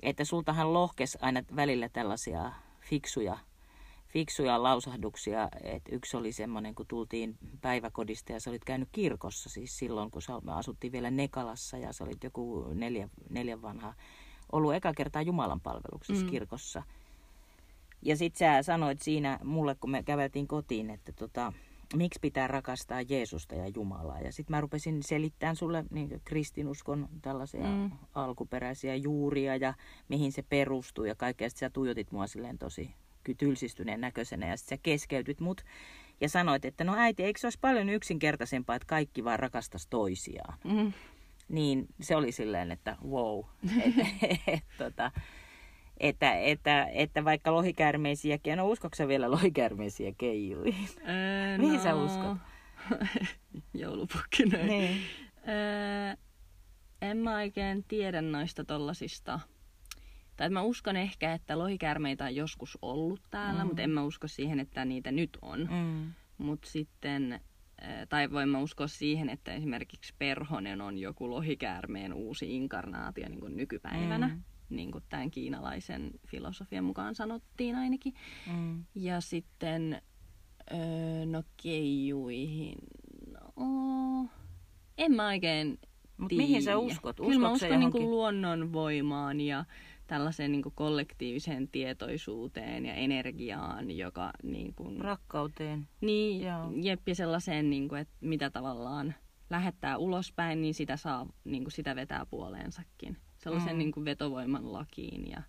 [0.00, 3.38] että sultahan lohkes aina välillä tällaisia fiksuja,
[4.08, 5.48] fiksuja lausahduksia.
[5.62, 10.22] Et yksi oli semmoinen, kun tultiin päiväkodista ja sä olit käynyt kirkossa siis silloin, kun
[10.22, 13.94] sä- me asuttiin vielä Nekalassa ja sä olit joku neljä, neljän vanha
[14.52, 16.30] ollut eka kertaa Jumalan palveluksessa Mm.
[16.30, 16.82] kirkossa.
[18.02, 21.52] Ja sit sä sanoit siinä mulle, kun me käveltiin kotiin, että tota,
[21.96, 24.20] miksi pitää rakastaa Jeesusta ja Jumalaa.
[24.20, 27.90] Ja sitten mä rupesin selittämään sulle niin kristinuskon tällaisia Mm.
[28.14, 29.74] alkuperäisiä juuria ja
[30.08, 31.48] mihin se perustuu ja kaikkea.
[31.50, 32.90] Sitten sä tuijotit mua silleen tosi
[33.34, 35.64] tylsistyneen näköisenä ja sitten sä keskeytyt mut
[36.20, 40.58] ja sanoit, että no äiti, eikö se olisi paljon yksinkertaisempaa, että kaikki vaan rakastaisi toisiaan
[40.64, 40.92] Mm.
[41.48, 43.44] niin se oli silleen, että wow.
[44.22, 45.10] et, et, tota,
[46.00, 50.88] että, että, että vaikka lohikäärmeisiäkin, no uskotko sä vielä lohikäärmeisiä keijuihin?
[51.08, 52.38] Öö, Mihin sä uskot?
[53.74, 54.58] Joulupukkina.
[54.58, 55.00] Niin.
[55.48, 56.16] Öö,
[57.02, 59.40] en mä oikein tiedä noista tollasista.
[60.38, 63.66] Tai mä uskon ehkä, että lohikäärmeitä on joskus ollut täällä, Mm.
[63.66, 65.68] mutta en mä usko siihen, että niitä nyt on.
[65.70, 66.12] Mm.
[66.46, 67.40] Mutta sitten,
[68.08, 73.56] tai voin mä uskoa siihen, että esimerkiksi perhonen on joku lohikäärmeen uusi inkarnaatio niin kuin
[73.56, 74.28] nykypäivänä.
[74.28, 74.42] Mm.
[74.70, 78.14] Niin kuin tämän kiinalaisen filosofian mukaan sanottiin ainakin.
[78.56, 78.84] Mm.
[78.94, 80.02] Ja sitten,
[80.72, 82.78] öö, no keijuihin,
[83.32, 84.28] no,
[84.98, 85.78] en mä oikein
[86.16, 86.42] Mut tiedä.
[86.42, 87.16] mihin sä uskot?
[87.16, 88.10] Kyllä mä Uskotko uskon niin johonkin?
[88.10, 89.64] luonnon voimaan ja
[90.08, 95.88] tällaiseen niin kollektiiviseen tietoisuuteen ja energiaan, joka niin kuin, Rakkauteen.
[96.00, 96.72] niin, Joo.
[96.82, 99.14] jep, ja sellaiseen, niin kuin, että mitä tavallaan
[99.50, 103.16] lähettää ulospäin, niin sitä saa, niin kuin sitä vetää puoleensakin.
[103.38, 103.78] Sellaisen Mm.
[103.78, 105.42] niin kuin vetovoiman lakiin ja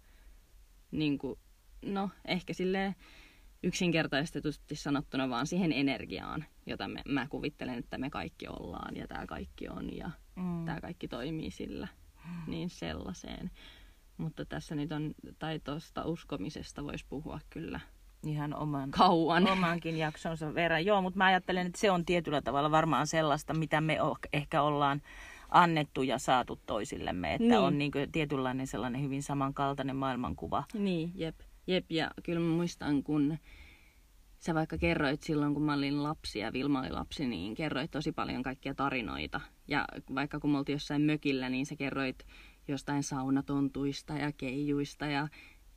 [0.92, 1.40] niin kuin,
[1.86, 2.96] no ehkä silleen
[3.64, 9.26] yksinkertaistetusti sanottuna vaan siihen energiaan, jota me, mä kuvittelen, että me kaikki ollaan ja tämä
[9.26, 10.66] kaikki on ja Mm.
[10.66, 11.88] tämä kaikki toimii sillä.
[12.48, 13.52] Niin sellaiseen.
[14.20, 17.80] Mutta tässä nyt on, tai tuosta uskomisesta voisi puhua kyllä
[18.26, 19.48] Ihan oman, kauan.
[19.50, 20.86] omankin jaksonsa verran.
[20.86, 23.98] Joo, mutta mä ajattelen, että se on tietyllä tavalla varmaan sellaista, mitä me
[24.34, 25.02] ehkä ollaan
[25.50, 27.34] annettu ja saatu toisillemme.
[27.34, 27.60] Että Niin.
[27.60, 30.64] on niin tietynlainen sellainen hyvin samankaltainen maailmankuva.
[30.74, 31.36] Niin, jep.
[31.68, 33.38] Jep, ja kyllä mä muistan, kun
[34.40, 38.12] sä vaikka kerroit silloin, kun mä olin lapsi ja Vilma oli lapsi, niin kerroit tosi
[38.12, 39.42] paljon kaikkia tarinoita.
[39.68, 42.26] Ja vaikka kun me oltiin jossain mökillä, niin sä kerroit
[42.70, 45.28] jostain saunatontuista ja keijuista ja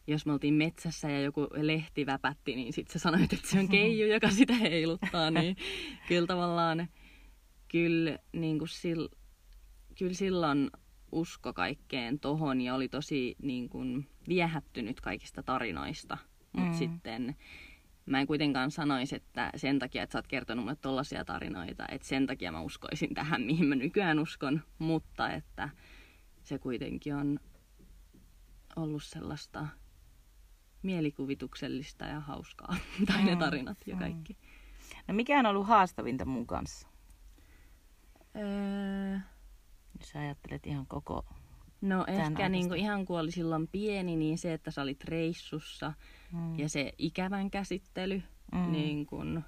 [0.06, 3.68] jos me oltiin metsässä ja joku lehti väpätti, niin sit sä sanoit, että se on
[3.68, 5.30] keiju, joka sitä heiluttaa.
[5.30, 5.56] Niin
[6.08, 6.88] kyllä tavallaan,
[7.68, 9.02] kyllä, niin kuin sil,
[9.98, 10.70] kyllä silloin
[11.12, 16.18] usko kaikkeen tohon ja oli tosi niin kuin, viehättynyt kaikista tarinoista.
[16.52, 16.78] Mutta Mm.
[16.78, 17.36] sitten
[18.06, 22.08] mä en kuitenkaan sanoisi, että sen takia, että sä oot kertonut mulle tollaisia tarinoita, että
[22.08, 25.68] sen takia mä uskoisin tähän, mihin mä nykyään uskon, mutta että
[26.52, 27.38] se kuitenkin on
[28.76, 29.66] ollut sellaista
[30.82, 32.76] mielikuvituksellista ja hauskaa,
[33.06, 33.98] tai ne Mm, tarinat ja mm.
[33.98, 34.36] kaikki.
[35.08, 36.88] No mikä on ollut haastavinta mun kanssa?
[38.36, 39.18] Öö,
[40.00, 41.24] Jos sä ajattelet ihan koko...
[41.80, 42.48] no Tän ehkä aikaista.
[42.48, 45.92] niinku ihan kun oli silloin pieni, niin se, että sä olit reissussa
[46.32, 46.58] Mm.
[46.58, 48.22] ja se ikävän käsittely,
[48.52, 48.72] Mm.
[48.72, 49.42] niin kun,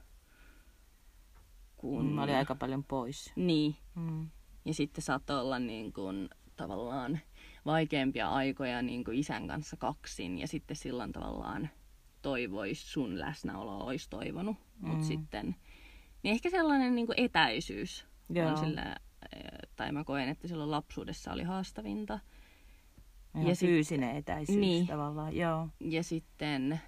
[1.77, 2.07] kun...
[2.07, 3.33] Mä olin aika paljon pois.
[3.37, 4.29] Niin, Mm.
[4.65, 7.21] ja sitten saattoi olla niin kuin, tavallaan
[7.67, 11.69] vaikeampia aikoja niin kuin isän kanssa kaksin ja sitten silloin tavallaan
[12.23, 14.57] toivois sun läsnäoloa olisi toivonut.
[14.81, 14.89] Mm.
[14.89, 15.57] Mutta sitten,
[16.23, 18.49] niin ehkä sellainen niin kuin etäisyys Joo.
[18.49, 18.97] on sillä,
[19.77, 22.21] tai mä koen, että silloin lapsuudessa oli haastavinta.
[23.49, 24.87] Ja sit- fyysinen etäisyys Niin.
[24.87, 25.69] tavallaan, joo.
[25.81, 26.81] Ja sitten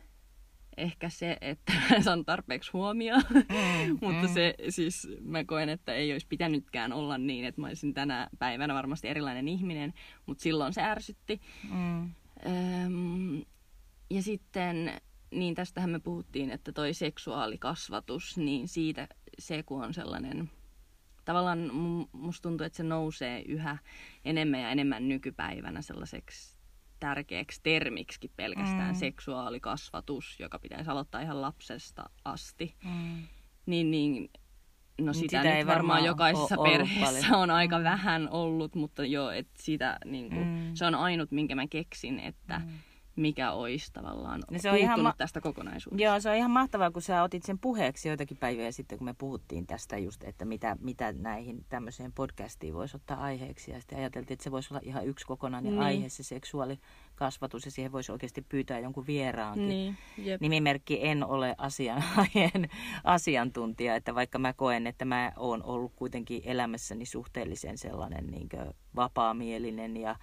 [0.77, 3.23] ehkä se, että mä saan tarpeeksi huomioon.
[3.31, 4.35] Mm, Mutta mm.
[4.35, 8.75] se siis, mä koen, että ei olisi pitänytkään olla niin, että mä olisin tänä päivänä
[8.75, 9.95] varmasti erilainen ihminen,
[10.27, 11.41] mutta silloin se ärsytti.
[11.71, 12.11] Mm.
[12.47, 13.45] Öm,
[14.11, 14.93] ja sitten,
[15.31, 19.09] niin tästähän me puhuttiin, että toi seksuaalikasvatus, niin siitä
[19.39, 20.51] se, kun on sellainen
[21.25, 21.71] tavallaan
[22.13, 23.79] musta tuntuu, että se nousee yhä
[24.25, 26.56] enemmän ja enemmän nykypäivänä sellaiseksi
[27.01, 28.99] tärkeäksi termiksi pelkästään mm.
[28.99, 32.75] seksuaalikasvatus, joka pitäisi aloittaa ihan lapsesta asti.
[32.85, 33.23] Mm.
[33.67, 34.31] Niin, niin
[35.01, 37.85] No sitä, sitä nyt ei varmaan, varmaan jokaisessa perheessä on aika mm.
[37.85, 40.71] vähän ollut, mutta joo, että sitä, niin kuin, mm.
[40.75, 42.73] se on ainut, minkä mä keksin, että mm
[43.17, 46.05] mikä olisi tavallaan no se on ihan ma- tästä kokonaisuudesta.
[46.05, 49.15] Joo, se on ihan mahtavaa, kun sä otit sen puheeksi joitakin päiviä sitten, kun me
[49.19, 53.71] puhuttiin tästä just, että mitä, mitä näihin tämmöiseen podcastiin voisi ottaa aiheeksi.
[53.71, 55.83] Ja sitten ajateltiin, että se voisi olla ihan yksi kokonainen niin.
[55.83, 59.69] aihe, se seksuaalikasvatus, ja siihen voisi oikeasti pyytää jonkun vieraankin.
[59.69, 60.41] Niin, jep.
[60.41, 62.05] Nimimerkki en ole asian,
[63.05, 68.49] asiantuntija, että vaikka mä koen, että mä oon ollut kuitenkin elämässäni suhteellisen sellainen niin
[68.97, 70.17] vapaamielinen ja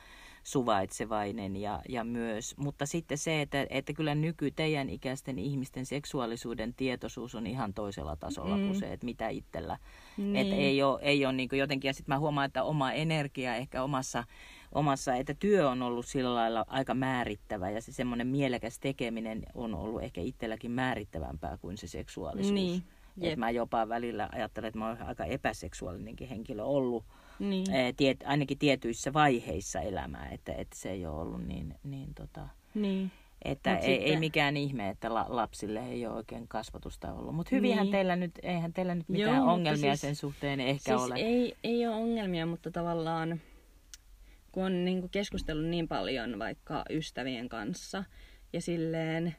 [0.44, 6.74] suvaitsevainen ja, ja myös, mutta sitten se, että, että kyllä nyky teidän ikäisten ihmisten seksuaalisuuden
[6.74, 8.66] tietoisuus on ihan toisella tasolla mm.
[8.66, 9.78] kuin se, että mitä itsellä.
[10.18, 10.36] Niin.
[10.36, 13.84] Että ei ole, ei ole niin jotenkin, ja sitten mä huomaan, että oma energia ehkä
[13.84, 14.24] omassa,
[14.72, 19.76] omassa, että työ on ollut sillä lailla aika määrittävä ja se semmoinen mielekäs tekeminen on
[19.76, 22.54] ollut ehkä itselläkin määrittävämpää kuin se seksuaalisuus.
[22.54, 22.84] Niin.
[23.22, 27.06] Että mä jopa välillä ajattelen, että mä oon aika epäseksuaalinenkin henkilö ollut
[27.40, 27.66] niin.
[27.98, 33.12] tiet, ainakin tietyissä vaiheissa elämää, että, että se ei ole ollut niin, niin, tota, niin.
[33.46, 34.14] Että ei, sitten...
[34.14, 37.36] ei mikään ihme, että la, lapsille ei ole oikein kasvatusta ollut.
[37.36, 37.92] Mutta hyvinhän niin.
[37.92, 41.16] teillä nyt, eihän teillä nyt mitään Joo, ongelmia siis, sen suhteen ehkä siis ole.
[41.16, 43.42] Ei, ei ole ongelmia, mutta tavallaan
[44.52, 48.04] kun on niin kuin keskustellut niin paljon vaikka ystävien kanssa
[48.54, 49.36] ja silleen,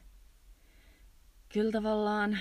[1.53, 2.37] kyllä tavallaan,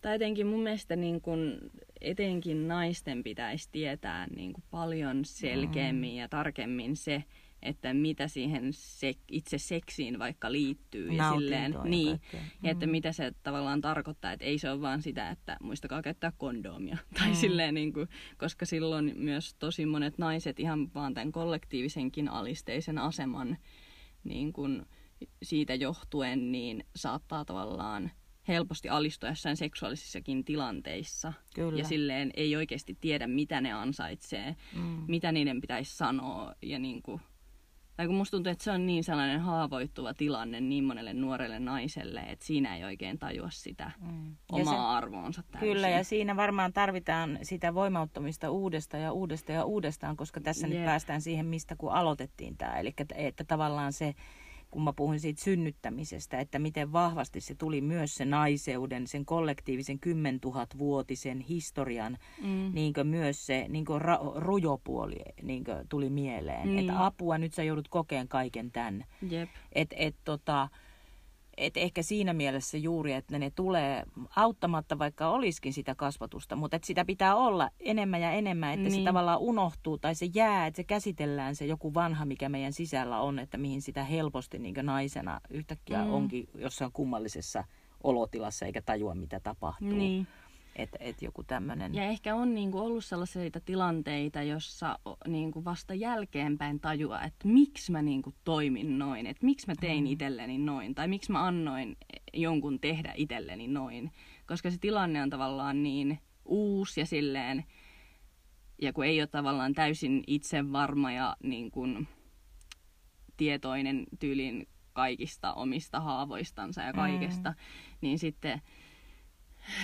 [0.00, 1.70] tai jotenkin mun mielestä niin kuin
[2.04, 7.24] etenkin naisten pitäisi tietää niin kuin paljon selkeämmin ja tarkemmin se,
[7.62, 11.12] että mitä siihen se, itse seksiin vaikka liittyy.
[11.12, 12.20] Ja, silleen, ja niin,
[12.62, 12.90] ja että mm.
[12.90, 16.98] mitä se tavallaan tarkoittaa, että ei se ole vaan sitä, että muistakaa käyttää kondoomia.
[17.18, 17.34] Tai mm.
[17.34, 23.58] silleen, niin kuin, koska silloin myös tosi monet naiset ihan vaan tämän kollektiivisenkin alisteisen aseman
[24.24, 24.86] niin kuin,
[25.42, 28.10] siitä johtuen, niin saattaa tavallaan
[28.48, 31.32] helposti alistua jossain seksuaalisissakin tilanteissa.
[31.54, 31.78] Kyllä.
[31.78, 35.04] Ja silleen ei oikeasti tiedä, mitä ne ansaitsee, mm.
[35.08, 36.54] mitä niiden pitäisi sanoa.
[36.62, 37.20] Ja niin kuin,
[37.96, 42.20] tai kun musta tuntuu, että se on niin sellainen haavoittuva tilanne niin monelle nuorelle naiselle,
[42.20, 44.36] että siinä ei oikein tajua sitä mm.
[44.52, 45.72] omaa se, arvoonsa täysin.
[45.72, 50.76] Kyllä, ja siinä varmaan tarvitaan sitä voimauttamista uudestaan ja uudestaan ja uudestaan, koska tässä yep.
[50.76, 52.78] nyt päästään siihen, mistä kun aloitettiin tämä.
[52.80, 54.14] Eli että, että tavallaan se
[54.72, 59.98] kun mä puhuin siitä synnyttämisestä, että miten vahvasti se tuli myös se naiseuden, sen kollektiivisen
[59.98, 60.40] 10
[60.78, 62.70] vuotisen historian, mm.
[62.74, 66.68] niin myös se niin ra- rujopuoli niin tuli mieleen.
[66.68, 66.78] Niin.
[66.78, 69.04] Että apua, nyt sä joudut kokeen kaiken tämän.
[69.72, 70.68] Että et, tota,
[71.56, 74.04] et ehkä siinä mielessä juuri, että ne tulee
[74.36, 79.00] auttamatta, vaikka olisikin sitä kasvatusta, mutta että sitä pitää olla enemmän ja enemmän, että niin.
[79.00, 83.20] se tavallaan unohtuu tai se jää, että se käsitellään se joku vanha, mikä meidän sisällä
[83.20, 86.12] on, että mihin sitä helposti niin naisena yhtäkkiä mm.
[86.12, 87.64] onkin jossain kummallisessa
[88.04, 89.88] olotilassa eikä tajua, mitä tapahtuu.
[89.88, 90.26] Niin.
[90.76, 91.94] Että et joku tämmöinen...
[91.94, 98.02] Ja ehkä on niinku ollut sellaisia tilanteita, jossa niinku vasta jälkeenpäin tajua, että miksi mä
[98.02, 100.10] niinku toimin noin, että miksi mä tein mm.
[100.10, 101.96] itselleni noin, tai miksi mä annoin
[102.32, 104.10] jonkun tehdä itselleni noin.
[104.46, 107.64] Koska se tilanne on tavallaan niin uusi ja silleen,
[108.82, 112.08] ja kun ei ole tavallaan täysin itsevarma ja niin kuin
[113.36, 117.56] tietoinen tyylin kaikista omista haavoistansa ja kaikesta, mm.
[118.00, 118.62] niin sitten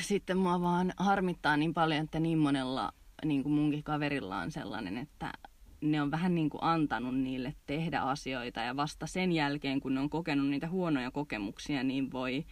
[0.03, 2.93] sitten mua vaan harmittaa niin paljon, että niin monella
[3.25, 5.33] niin kuin munkin kaverilla on sellainen, että
[5.81, 10.01] ne on vähän niin kuin antanut niille tehdä asioita ja vasta sen jälkeen, kun ne
[10.01, 12.45] on kokenut niitä huonoja kokemuksia, niin voi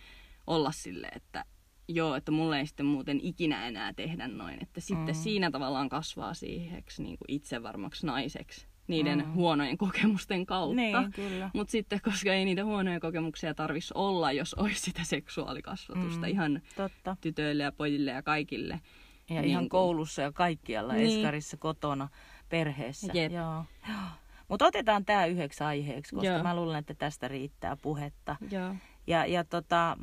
[0.47, 1.45] olla sille, että
[1.89, 4.63] joo, että mulle ei sitten muuten ikinä enää tehdä noin.
[4.63, 5.21] Että sitten mm.
[5.23, 9.33] siinä tavallaan kasvaa siihen niin kuin itsevarmaksi naiseksi niiden mm.
[9.33, 10.77] huonojen kokemusten kautta.
[10.77, 11.51] Niin, kyllä.
[11.55, 16.63] Mutta sitten, koska ei niitä huonoja kokemuksia tarvitsisi olla, jos olisi sitä seksuaalikasvatusta mm, ihan
[16.77, 17.17] totta.
[17.21, 18.81] tytöille ja pojille ja kaikille.
[19.31, 19.69] Ja niin ihan kun...
[19.69, 21.19] koulussa ja kaikkialla, niin.
[21.19, 22.09] eskarissa, kotona,
[22.49, 23.13] perheessä.
[23.15, 23.33] Jep.
[23.33, 23.65] Joo.
[24.49, 26.43] Mutta otetaan tämä yhdeksi aiheeksi, koska Joo.
[26.43, 28.37] mä luulen, että tästä riittää puhetta.
[28.51, 28.75] Joo.
[29.07, 29.99] Ja, ja tota,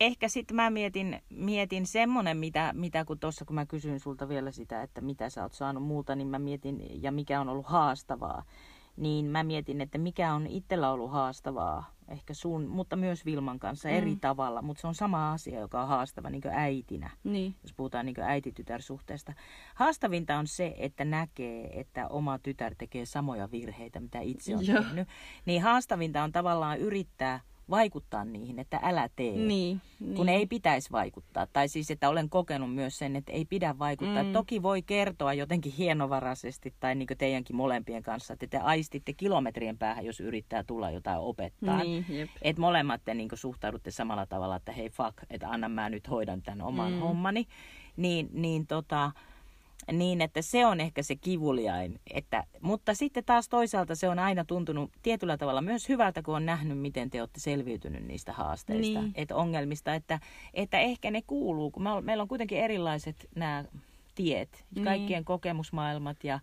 [0.00, 4.50] ehkä sitten mä mietin, mietin semmoinen, mitä, mitä kun tuossa kun mä kysyin sulta vielä
[4.50, 8.42] sitä, että mitä sä oot saanut muuta, niin mä mietin, ja mikä on ollut haastavaa,
[8.96, 13.88] niin mä mietin, että mikä on itsellä ollut haastavaa, ehkä sun, mutta myös Vilman kanssa
[13.88, 13.94] mm.
[13.94, 17.54] eri tavalla, mutta se on sama asia, joka on haastava niin äitinä, niin.
[17.62, 19.32] jos puhutaan niin äiti-tytär-suhteesta.
[19.74, 24.82] Haastavinta on se, että näkee, että oma tytär tekee samoja virheitä, mitä itse on Joo.
[24.82, 25.08] tehnyt.
[25.46, 27.40] Niin haastavinta on tavallaan yrittää
[27.70, 29.32] vaikuttaa niihin, että älä tee.
[29.32, 30.28] Niin, Kun niin.
[30.28, 31.46] ei pitäisi vaikuttaa.
[31.46, 34.22] Tai siis, että olen kokenut myös sen, että ei pidä vaikuttaa.
[34.22, 34.32] Mm.
[34.32, 39.78] Toki voi kertoa jotenkin hienovaraisesti tai niin kuin teidänkin molempien kanssa, että te aistitte kilometrien
[39.78, 41.82] päähän, jos yrittää tulla jotain opettaa.
[41.82, 42.06] Niin.
[42.42, 46.42] Että molemmat te niin suhtaudutte samalla tavalla, että hei fuck, että anna mä nyt hoidan
[46.42, 46.98] tämän oman mm.
[46.98, 47.46] hommani.
[47.96, 49.12] Niin, niin, tota,
[49.92, 52.00] niin, että se on ehkä se kivuliain.
[52.14, 56.46] Että, mutta sitten taas toisaalta se on aina tuntunut tietyllä tavalla myös hyvältä, kun on
[56.46, 59.12] nähnyt, miten te olette selviytynyt niistä haasteista, Niin.
[59.14, 59.94] että ongelmista.
[59.94, 60.20] Että,
[60.54, 63.64] että ehkä ne kuuluu, kun meillä on kuitenkin erilaiset nämä
[64.14, 64.84] tiet, Niin.
[64.84, 66.40] kaikkien kokemusmaailmat ja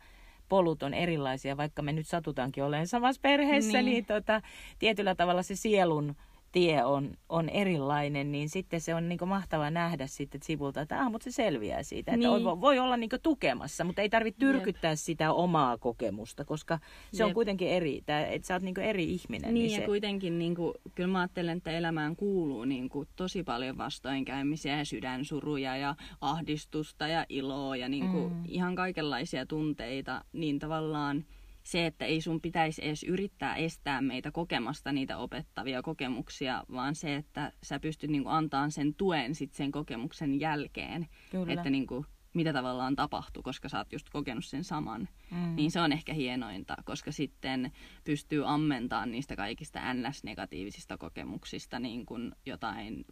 [0.50, 3.86] polut on erilaisia, vaikka me nyt satutaankin olemaan samassa perheessä, Niin.
[3.86, 4.42] niin, niin tota,
[4.80, 6.16] tietyllä tavalla se sielun
[6.56, 11.12] tie on, on erilainen, niin sitten se on niin mahtavaa nähdä sitten sivulta, että ah,
[11.12, 12.12] mutta se selviää siitä.
[12.12, 12.44] Että Niin.
[12.44, 16.80] voi, voi olla niin tukemassa, mutta ei tarvitse tyrkyttää sitä omaa kokemusta, koska
[17.14, 17.34] se on Jep.
[17.34, 19.54] kuitenkin eri, tää, että sä oot niin eri ihminen.
[19.54, 23.44] Niin, ja se, kuitenkin niin kuin, kyllä mä ajattelen, että elämään kuuluu niin kuin, tosi
[23.44, 28.44] paljon vastoinkäymisiä ja sydänsuruja ja ahdistusta ja iloa ja niin kuin, Mm.
[28.48, 30.22] ihan kaikenlaisia tunteita.
[30.34, 31.26] Niin tavallaan
[31.66, 37.16] se, että ei sun pitäisi edes yrittää estää meitä kokemasta niitä opettavia kokemuksia, vaan se,
[37.16, 41.08] että sä pystyt niin kuin, antaa sen tuen sit sen kokemuksen jälkeen.
[41.32, 41.54] Kyllä.
[41.54, 45.08] Että niin kuin, mitä tavallaan tapahtui, koska sä oot just kokenut sen saman.
[45.32, 45.56] mm.
[45.56, 47.72] Niin se on ehkä hienointa, koska sitten
[48.04, 53.06] pystyy ammentamaan niistä kaikista NS-negatiivisista kokemuksista niin kuin jotain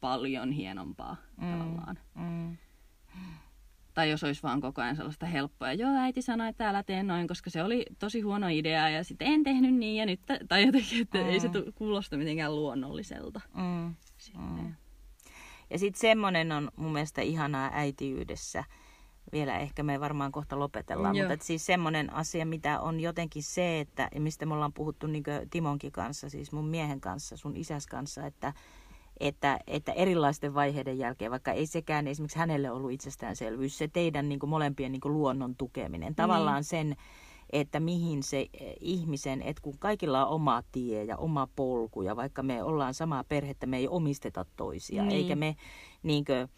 [0.00, 1.50] paljon hienompaa Mm.
[1.50, 1.98] tavallaan.
[2.14, 2.56] Mm.
[3.94, 7.28] Tai jos olisi vaan koko ajan sellaista helppoa, joo äiti sanoi, että älä tee noin,
[7.28, 11.02] koska se oli tosi huono idea ja sitten en tehnyt niin ja nyt, tai jotenkin,
[11.02, 11.72] että ei se Mm.
[11.74, 13.40] kuulosta mitenkään luonnolliselta.
[13.54, 13.94] Mm.
[14.18, 14.42] Sitten.
[14.42, 14.74] Mm.
[15.70, 18.64] Ja sitten semmoinen on mun mielestä ihanaa äitiydessä.
[19.32, 21.28] Vielä ehkä me varmaan kohta lopetellaan, Joo.
[21.28, 25.92] mutta siis semmoinen asia, mitä on jotenkin se, että mistä me ollaan puhuttu niin Timonkin
[25.92, 28.52] kanssa, siis mun miehen kanssa, sun isäs kanssa, että,
[29.20, 34.40] että, että erilaisten vaiheiden jälkeen, vaikka ei sekään esimerkiksi hänelle ollut itsestäänselvyys, se teidän niin
[34.46, 36.96] molempien niin luonnon tukeminen, tavallaan sen,
[37.52, 42.16] että mihin se eh, ihmisen, että kun kaikilla on oma tie ja oma polku ja
[42.16, 45.16] vaikka me ollaan samaa perhettä, me ei omisteta toisia, Niin.
[45.16, 45.56] eikä me
[46.02, 46.48] niinkö,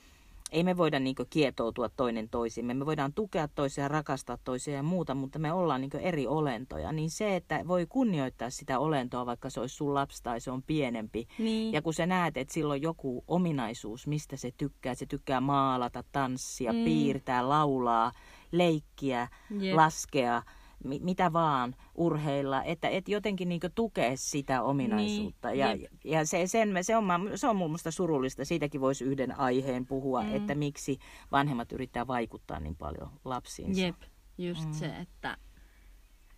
[0.53, 2.75] ei me voida niinkö kietoutua toinen toisiimme.
[2.75, 6.93] Me voidaan tukea toisia, rakastaa toisia ja muuta, mutta me ollaan niinkö eri olentoja.
[6.93, 10.63] Niin se, että voi kunnioittaa sitä olentoa, vaikka se olisi sun lapsi tai se on
[10.63, 11.27] pienempi.
[11.39, 11.73] Niin.
[11.73, 16.05] Ja kun sä näet, että sillä on joku ominaisuus, mistä se tykkää, se tykkää maalata,
[16.13, 16.85] tanssia, mm.
[16.85, 18.13] piirtää, laulaa,
[18.53, 19.29] leikkiä,
[19.61, 19.77] Jep.
[19.77, 20.43] laskea,
[20.87, 25.49] mi- mitä vaan urheilla, että et jotenkin niin tukee sitä ominaisuutta.
[25.49, 25.93] Niin, ja jep.
[26.05, 30.23] ja se, sen, se, on, se on mun mielestä surullista, siitäkin voisi yhden aiheen puhua,
[30.23, 30.29] Mm.
[30.29, 30.35] mm.
[30.37, 30.99] että miksi
[31.33, 33.81] vanhemmat yrittää vaikuttaa niin paljon lapsiinsa.
[33.81, 33.97] Jep,
[34.39, 34.73] just Mm.
[34.73, 35.37] se, että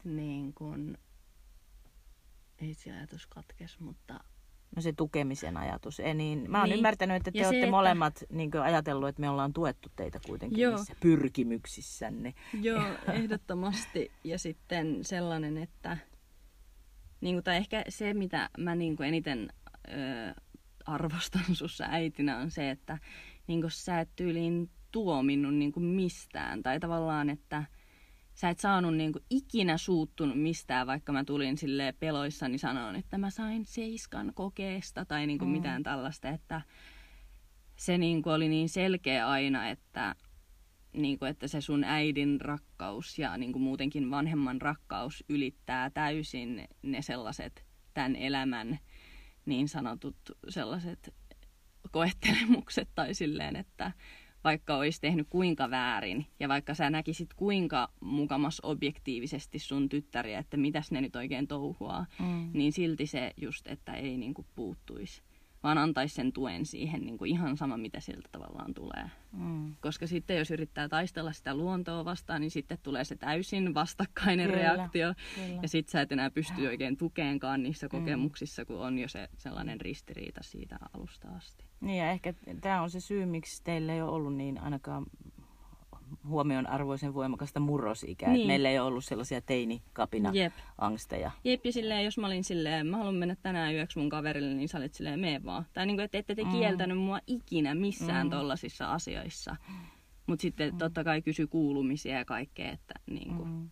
[0.05, 0.99] niin kun,
[2.59, 4.21] ei se ajatus katkes, mutta
[4.77, 6.01] No se tukemisen ajatus.
[6.01, 6.77] Ei niin, mä oon Niin.
[6.77, 10.21] ymmärtänyt, että te Ja se, olette että- molemmat niin ajatellut, että me ollaan tuettu teitä
[10.27, 10.77] kuitenkin Joo.
[10.77, 12.35] niissä pyrkimyksissänne.
[12.61, 14.11] Joo, ehdottomasti.
[14.25, 15.97] Ja sitten sellainen, että
[17.21, 19.49] niin kuin, tai ehkä se, mitä mä niin kuin eniten
[19.89, 20.35] ö,
[20.87, 22.99] arvostan sussa äitinä, on se, että
[23.47, 26.63] niin kuin, sä et tyyliin tuominnut niin kuin mistään.
[26.63, 27.65] Tai tavallaan, että
[28.39, 33.19] sä et saanut niin kuin, ikinä suuttunut mistään, vaikka mä tulin sille peloissani sanoin, että
[33.19, 35.53] mä sain seiskan kokeesta tai niin kuin, Mm.
[35.53, 36.63] mitään tällaista, että
[37.77, 40.15] se niin kuin, oli niin selkeä aina, että
[40.93, 46.65] niin kuin, että se sun äidin rakkaus ja niin kuin muutenkin vanhemman rakkaus ylittää täysin
[46.83, 47.65] ne sellaiset
[47.95, 48.79] tämän elämän
[49.47, 50.17] niin sanotut
[50.49, 51.15] sellaiset
[51.91, 53.93] koettelemukset tai silleen, että
[54.45, 60.57] vaikka olisi tehnyt kuinka väärin ja vaikka sä näkisit kuinka mukamas objektiivisesti sun tyttäriä, että
[60.57, 62.51] mitäs ne nyt oikein touhuaa, Mm.
[62.53, 65.23] niin silti se just, että ei niin kuin puuttuisi,
[65.63, 69.11] vaan antaisi sen tuen siihen niin kuin ihan sama, mitä siltä tavallaan tulee.
[69.33, 69.77] Mm.
[69.81, 74.59] Koska sitten jos yrittää taistella sitä luontoa vastaan, niin sitten tulee se täysin vastakkainen Kyllä,
[74.59, 75.15] reaktio.
[75.35, 75.59] Kyllä.
[75.63, 79.81] Ja sitten sä et enää pysty oikein tukeenkaan niissä kokemuksissa, kun on jo se sellainen
[79.81, 81.65] ristiriita siitä alusta asti.
[81.81, 85.07] Niin ja ehkä tämä on se syy, miksi teillä ei ole ollut niin ainakaan
[86.27, 88.33] huomionarvoisen voimakasta murrosikää.
[88.33, 88.47] Niin.
[88.47, 90.53] Meillä ei ole ollut sellaisia teinikapina Jep.
[90.79, 91.31] angsteja.
[91.45, 94.69] Jep, ja silleen, jos mä olin silleen, mä haluan mennä tänään yöksi mun kaverille, niin
[94.69, 95.67] sä olit silleen, mee vaan.
[95.73, 96.51] Tai niin kuin, että ette te Mm.
[96.51, 98.31] kieltänyt mua ikinä missään Mm.
[98.31, 99.57] tollasissa asioissa.
[100.27, 103.71] Mutta sitten totta kai kysy kuulumisia ja kaikkea, että niin kuin, Mm.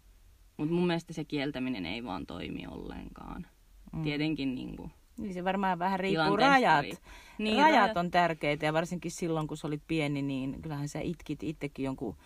[0.57, 3.47] Mutta mun mielestä se kieltäminen ei vaan toimi ollenkaan.
[3.93, 4.03] Mm.
[4.03, 6.87] Tietenkin niin kuin, Niin se varmaan vähän riippuu rajat.
[7.39, 11.43] Niin, rajat on tärkeitä ja varsinkin silloin, kun sä olit pieni, niin kyllähän sä itkit
[11.43, 12.17] itsekin jonkun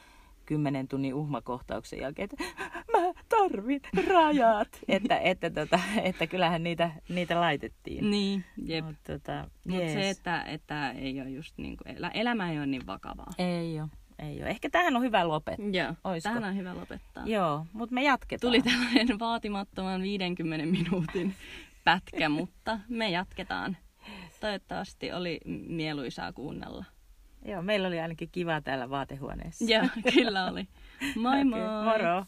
[0.47, 2.45] kymmenen tunnin uhmakohtauksen jälkeen, että
[2.93, 4.69] mä tarvin rajat.
[4.89, 8.11] että, että, tota, että kyllähän niitä, niitä laitettiin.
[8.11, 8.85] Niin, jep.
[8.85, 9.93] Mut, tota, Mutta jees.
[9.93, 13.31] se, että, että ei ole just niin kuin, elä, elämä ei ole niin vakavaa.
[13.39, 13.89] Ei ole,
[14.19, 14.51] ei ole.
[14.51, 15.67] Ehkä tähän on hyvä lopettaa.
[15.73, 16.29] Joo, Oisko?
[16.29, 17.27] tähän on hyvä lopettaa.
[17.27, 18.53] Joo, mutta me jatketaan.
[18.53, 21.35] Tuli tällainen vaatimattoman 50 minuutin
[21.85, 23.77] pätkä, mutta me jatketaan.
[24.41, 26.85] Toivottavasti oli mieluisaa kuunnella.
[27.45, 29.65] Joo, meillä oli ainakin kiva täällä vaatehuoneessa.
[29.65, 30.69] Joo, kyllä oli.
[31.17, 31.61] Moi moi!
[31.61, 32.25] Okei, Moro!